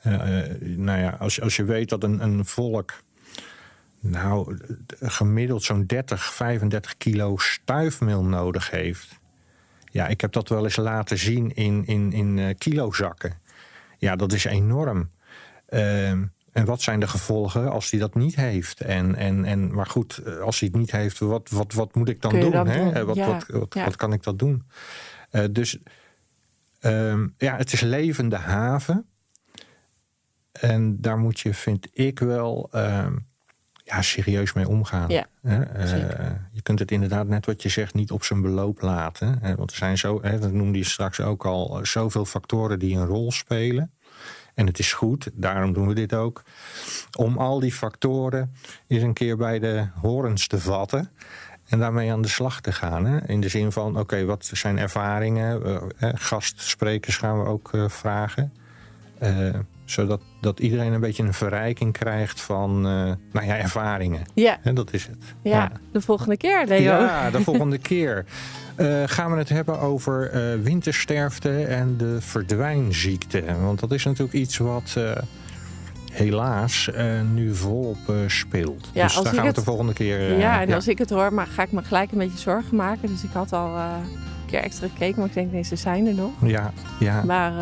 Uh, 0.06 0.42
nou 0.60 1.00
ja, 1.00 1.16
als, 1.18 1.40
als 1.40 1.56
je 1.56 1.64
weet 1.64 1.88
dat 1.88 2.02
een, 2.02 2.22
een 2.22 2.44
volk 2.44 2.92
nou 4.00 4.58
gemiddeld 5.00 5.62
zo'n 5.62 5.86
30, 5.86 6.34
35 6.34 6.96
kilo 6.96 7.36
stuifmeel 7.36 8.24
nodig 8.24 8.70
heeft. 8.70 9.18
Ja, 9.90 10.06
ik 10.06 10.20
heb 10.20 10.32
dat 10.32 10.48
wel 10.48 10.64
eens 10.64 10.76
laten 10.76 11.18
zien 11.18 11.54
in, 11.54 11.86
in, 11.86 12.12
in 12.12 12.36
uh, 12.36 12.54
kilozakken. 12.58 13.38
Ja, 13.98 14.16
dat 14.16 14.32
is 14.32 14.44
enorm. 14.44 15.10
Uh, 15.68 16.10
en 16.10 16.64
wat 16.64 16.82
zijn 16.82 17.00
de 17.00 17.08
gevolgen 17.08 17.70
als 17.70 17.90
hij 17.90 18.00
dat 18.00 18.14
niet 18.14 18.34
heeft? 18.34 18.80
En, 18.80 19.14
en, 19.14 19.44
en, 19.44 19.74
maar 19.74 19.86
goed, 19.86 20.38
als 20.40 20.60
hij 20.60 20.68
het 20.72 20.78
niet 20.78 20.90
heeft, 20.90 21.18
wat, 21.18 21.50
wat, 21.50 21.72
wat 21.72 21.94
moet 21.94 22.08
ik 22.08 22.22
dan 22.22 22.40
doen? 22.40 22.66
hè? 22.66 22.92
Doen? 22.92 23.04
Wat, 23.06 23.16
ja. 23.16 23.26
wat, 23.26 23.46
wat, 23.46 23.74
ja. 23.74 23.84
wat, 23.84 23.96
kan 23.96 24.12
ik 24.12 24.22
dat 24.22 24.38
doen? 24.38 24.62
Uh, 25.30 25.44
dus 25.50 25.78
ehm, 26.80 27.26
ja, 27.38 27.56
het 27.56 27.72
is 27.72 27.80
levende 27.80 28.36
haven. 28.36 29.06
En 30.60 31.00
daar 31.00 31.18
moet 31.18 31.40
je, 31.40 31.54
vind 31.54 31.88
ik 31.92 32.18
wel, 32.18 32.70
uh, 32.74 33.06
ja, 33.84 34.02
serieus 34.02 34.52
mee 34.52 34.68
omgaan. 34.68 35.08
Ja, 35.08 35.26
uh, 35.42 35.60
je 36.52 36.62
kunt 36.62 36.78
het 36.78 36.90
inderdaad, 36.90 37.26
net 37.26 37.46
wat 37.46 37.62
je 37.62 37.68
zegt, 37.68 37.94
niet 37.94 38.10
op 38.10 38.24
zijn 38.24 38.40
beloop 38.40 38.80
laten. 38.80 39.38
Hè? 39.40 39.54
Want 39.54 39.70
er 39.70 39.76
zijn 39.76 39.98
zo, 39.98 40.18
hè, 40.22 40.38
dat 40.38 40.52
noemde 40.52 40.78
je 40.78 40.84
straks 40.84 41.20
ook 41.20 41.46
al, 41.46 41.80
zoveel 41.82 42.24
factoren 42.24 42.78
die 42.78 42.96
een 42.96 43.06
rol 43.06 43.32
spelen. 43.32 43.90
En 44.54 44.66
het 44.66 44.78
is 44.78 44.92
goed, 44.92 45.30
daarom 45.32 45.72
doen 45.72 45.88
we 45.88 45.94
dit 45.94 46.14
ook, 46.14 46.42
om 47.18 47.38
al 47.38 47.60
die 47.60 47.72
factoren 47.72 48.54
eens 48.86 49.02
een 49.02 49.12
keer 49.12 49.36
bij 49.36 49.58
de 49.58 49.86
horens 49.94 50.46
te 50.46 50.60
vatten. 50.60 51.10
En 51.68 51.78
daarmee 51.78 52.12
aan 52.12 52.22
de 52.22 52.28
slag 52.28 52.60
te 52.60 52.72
gaan. 52.72 53.06
Hè? 53.06 53.28
In 53.28 53.40
de 53.40 53.48
zin 53.48 53.72
van, 53.72 53.98
oké, 53.98 54.24
wat 54.24 54.50
zijn 54.52 54.78
ervaringen? 54.78 55.62
Uh, 55.66 56.10
gastsprekers 56.14 57.16
gaan 57.16 57.42
we 57.42 57.48
ook 57.48 57.70
vragen. 57.88 58.52
Zodat 59.84 60.20
dat 60.40 60.60
iedereen 60.60 60.92
een 60.92 61.00
beetje 61.00 61.22
een 61.22 61.34
verrijking 61.34 61.92
krijgt 61.92 62.40
van 62.40 62.76
uh, 62.76 63.12
nou 63.32 63.46
ja, 63.46 63.56
ervaringen. 63.56 64.22
Ja. 64.34 64.58
En 64.62 64.74
dat 64.74 64.92
is 64.92 65.06
het. 65.06 65.16
Ja, 65.42 65.50
ja. 65.50 65.72
de 65.92 66.00
volgende 66.00 66.36
keer, 66.36 66.64
Leo. 66.66 66.80
Ja, 66.80 67.30
de 67.30 67.40
volgende 67.40 67.78
keer. 67.78 68.24
Uh, 68.76 69.02
gaan 69.06 69.30
we 69.30 69.38
het 69.38 69.48
hebben 69.48 69.80
over 69.80 70.34
uh, 70.34 70.62
wintersterfte 70.62 71.64
en 71.64 71.96
de 71.96 72.16
verdwijnziekte. 72.20 73.44
Want 73.62 73.80
dat 73.80 73.92
is 73.92 74.04
natuurlijk 74.04 74.34
iets 74.34 74.56
wat 74.56 74.96
helaas 76.12 76.90
nu 77.32 77.54
volop 77.54 78.12
speelt. 78.26 78.90
Ja, 78.92 79.02
dus 79.02 79.14
daar 79.14 79.26
gaan 79.26 79.40
we 79.40 79.46
het 79.46 79.54
de 79.54 79.62
volgende 79.62 79.92
keer... 79.92 80.38
ja, 80.38 80.60
en 80.60 80.68
ja. 80.68 80.74
als 80.74 80.88
ik 80.88 80.98
het 80.98 81.10
hoor, 81.10 81.32
maar 81.32 81.46
ga 81.46 81.62
ik 81.62 81.72
me 81.72 81.82
gelijk 81.82 82.12
een 82.12 82.18
beetje 82.18 82.38
zorgen 82.38 82.76
maken. 82.76 83.08
Dus 83.08 83.24
ik 83.24 83.32
had 83.32 83.52
al 83.52 83.76
een 83.76 84.02
keer 84.46 84.60
extra 84.60 84.88
gekeken, 84.88 85.18
maar 85.18 85.28
ik 85.28 85.34
denk, 85.34 85.52
nee, 85.52 85.62
ze 85.62 85.76
zijn 85.76 86.06
er 86.06 86.14
nog. 86.14 86.32
Ja, 86.42 86.72
ja. 87.00 87.22
Maar 87.24 87.52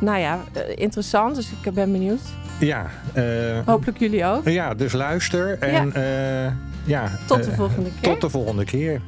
nou 0.00 0.18
ja, 0.18 0.44
interessant. 0.74 1.34
Dus 1.34 1.50
ik 1.62 1.74
ben 1.74 1.92
benieuwd. 1.92 2.20
Ja. 2.60 2.90
Uh, 3.14 3.58
Hopelijk 3.66 3.98
jullie 3.98 4.24
ook. 4.24 4.48
Ja, 4.48 4.74
dus 4.74 4.92
luister. 4.92 5.58
En 5.58 5.92
ja. 5.94 6.46
Uh, 6.46 6.52
ja 6.84 7.10
tot 7.26 7.44
de 7.44 7.52
volgende 7.52 7.90
keer. 8.00 8.12
Tot 8.12 8.20
de 8.20 8.30
volgende 8.30 8.64
keer. 8.64 9.00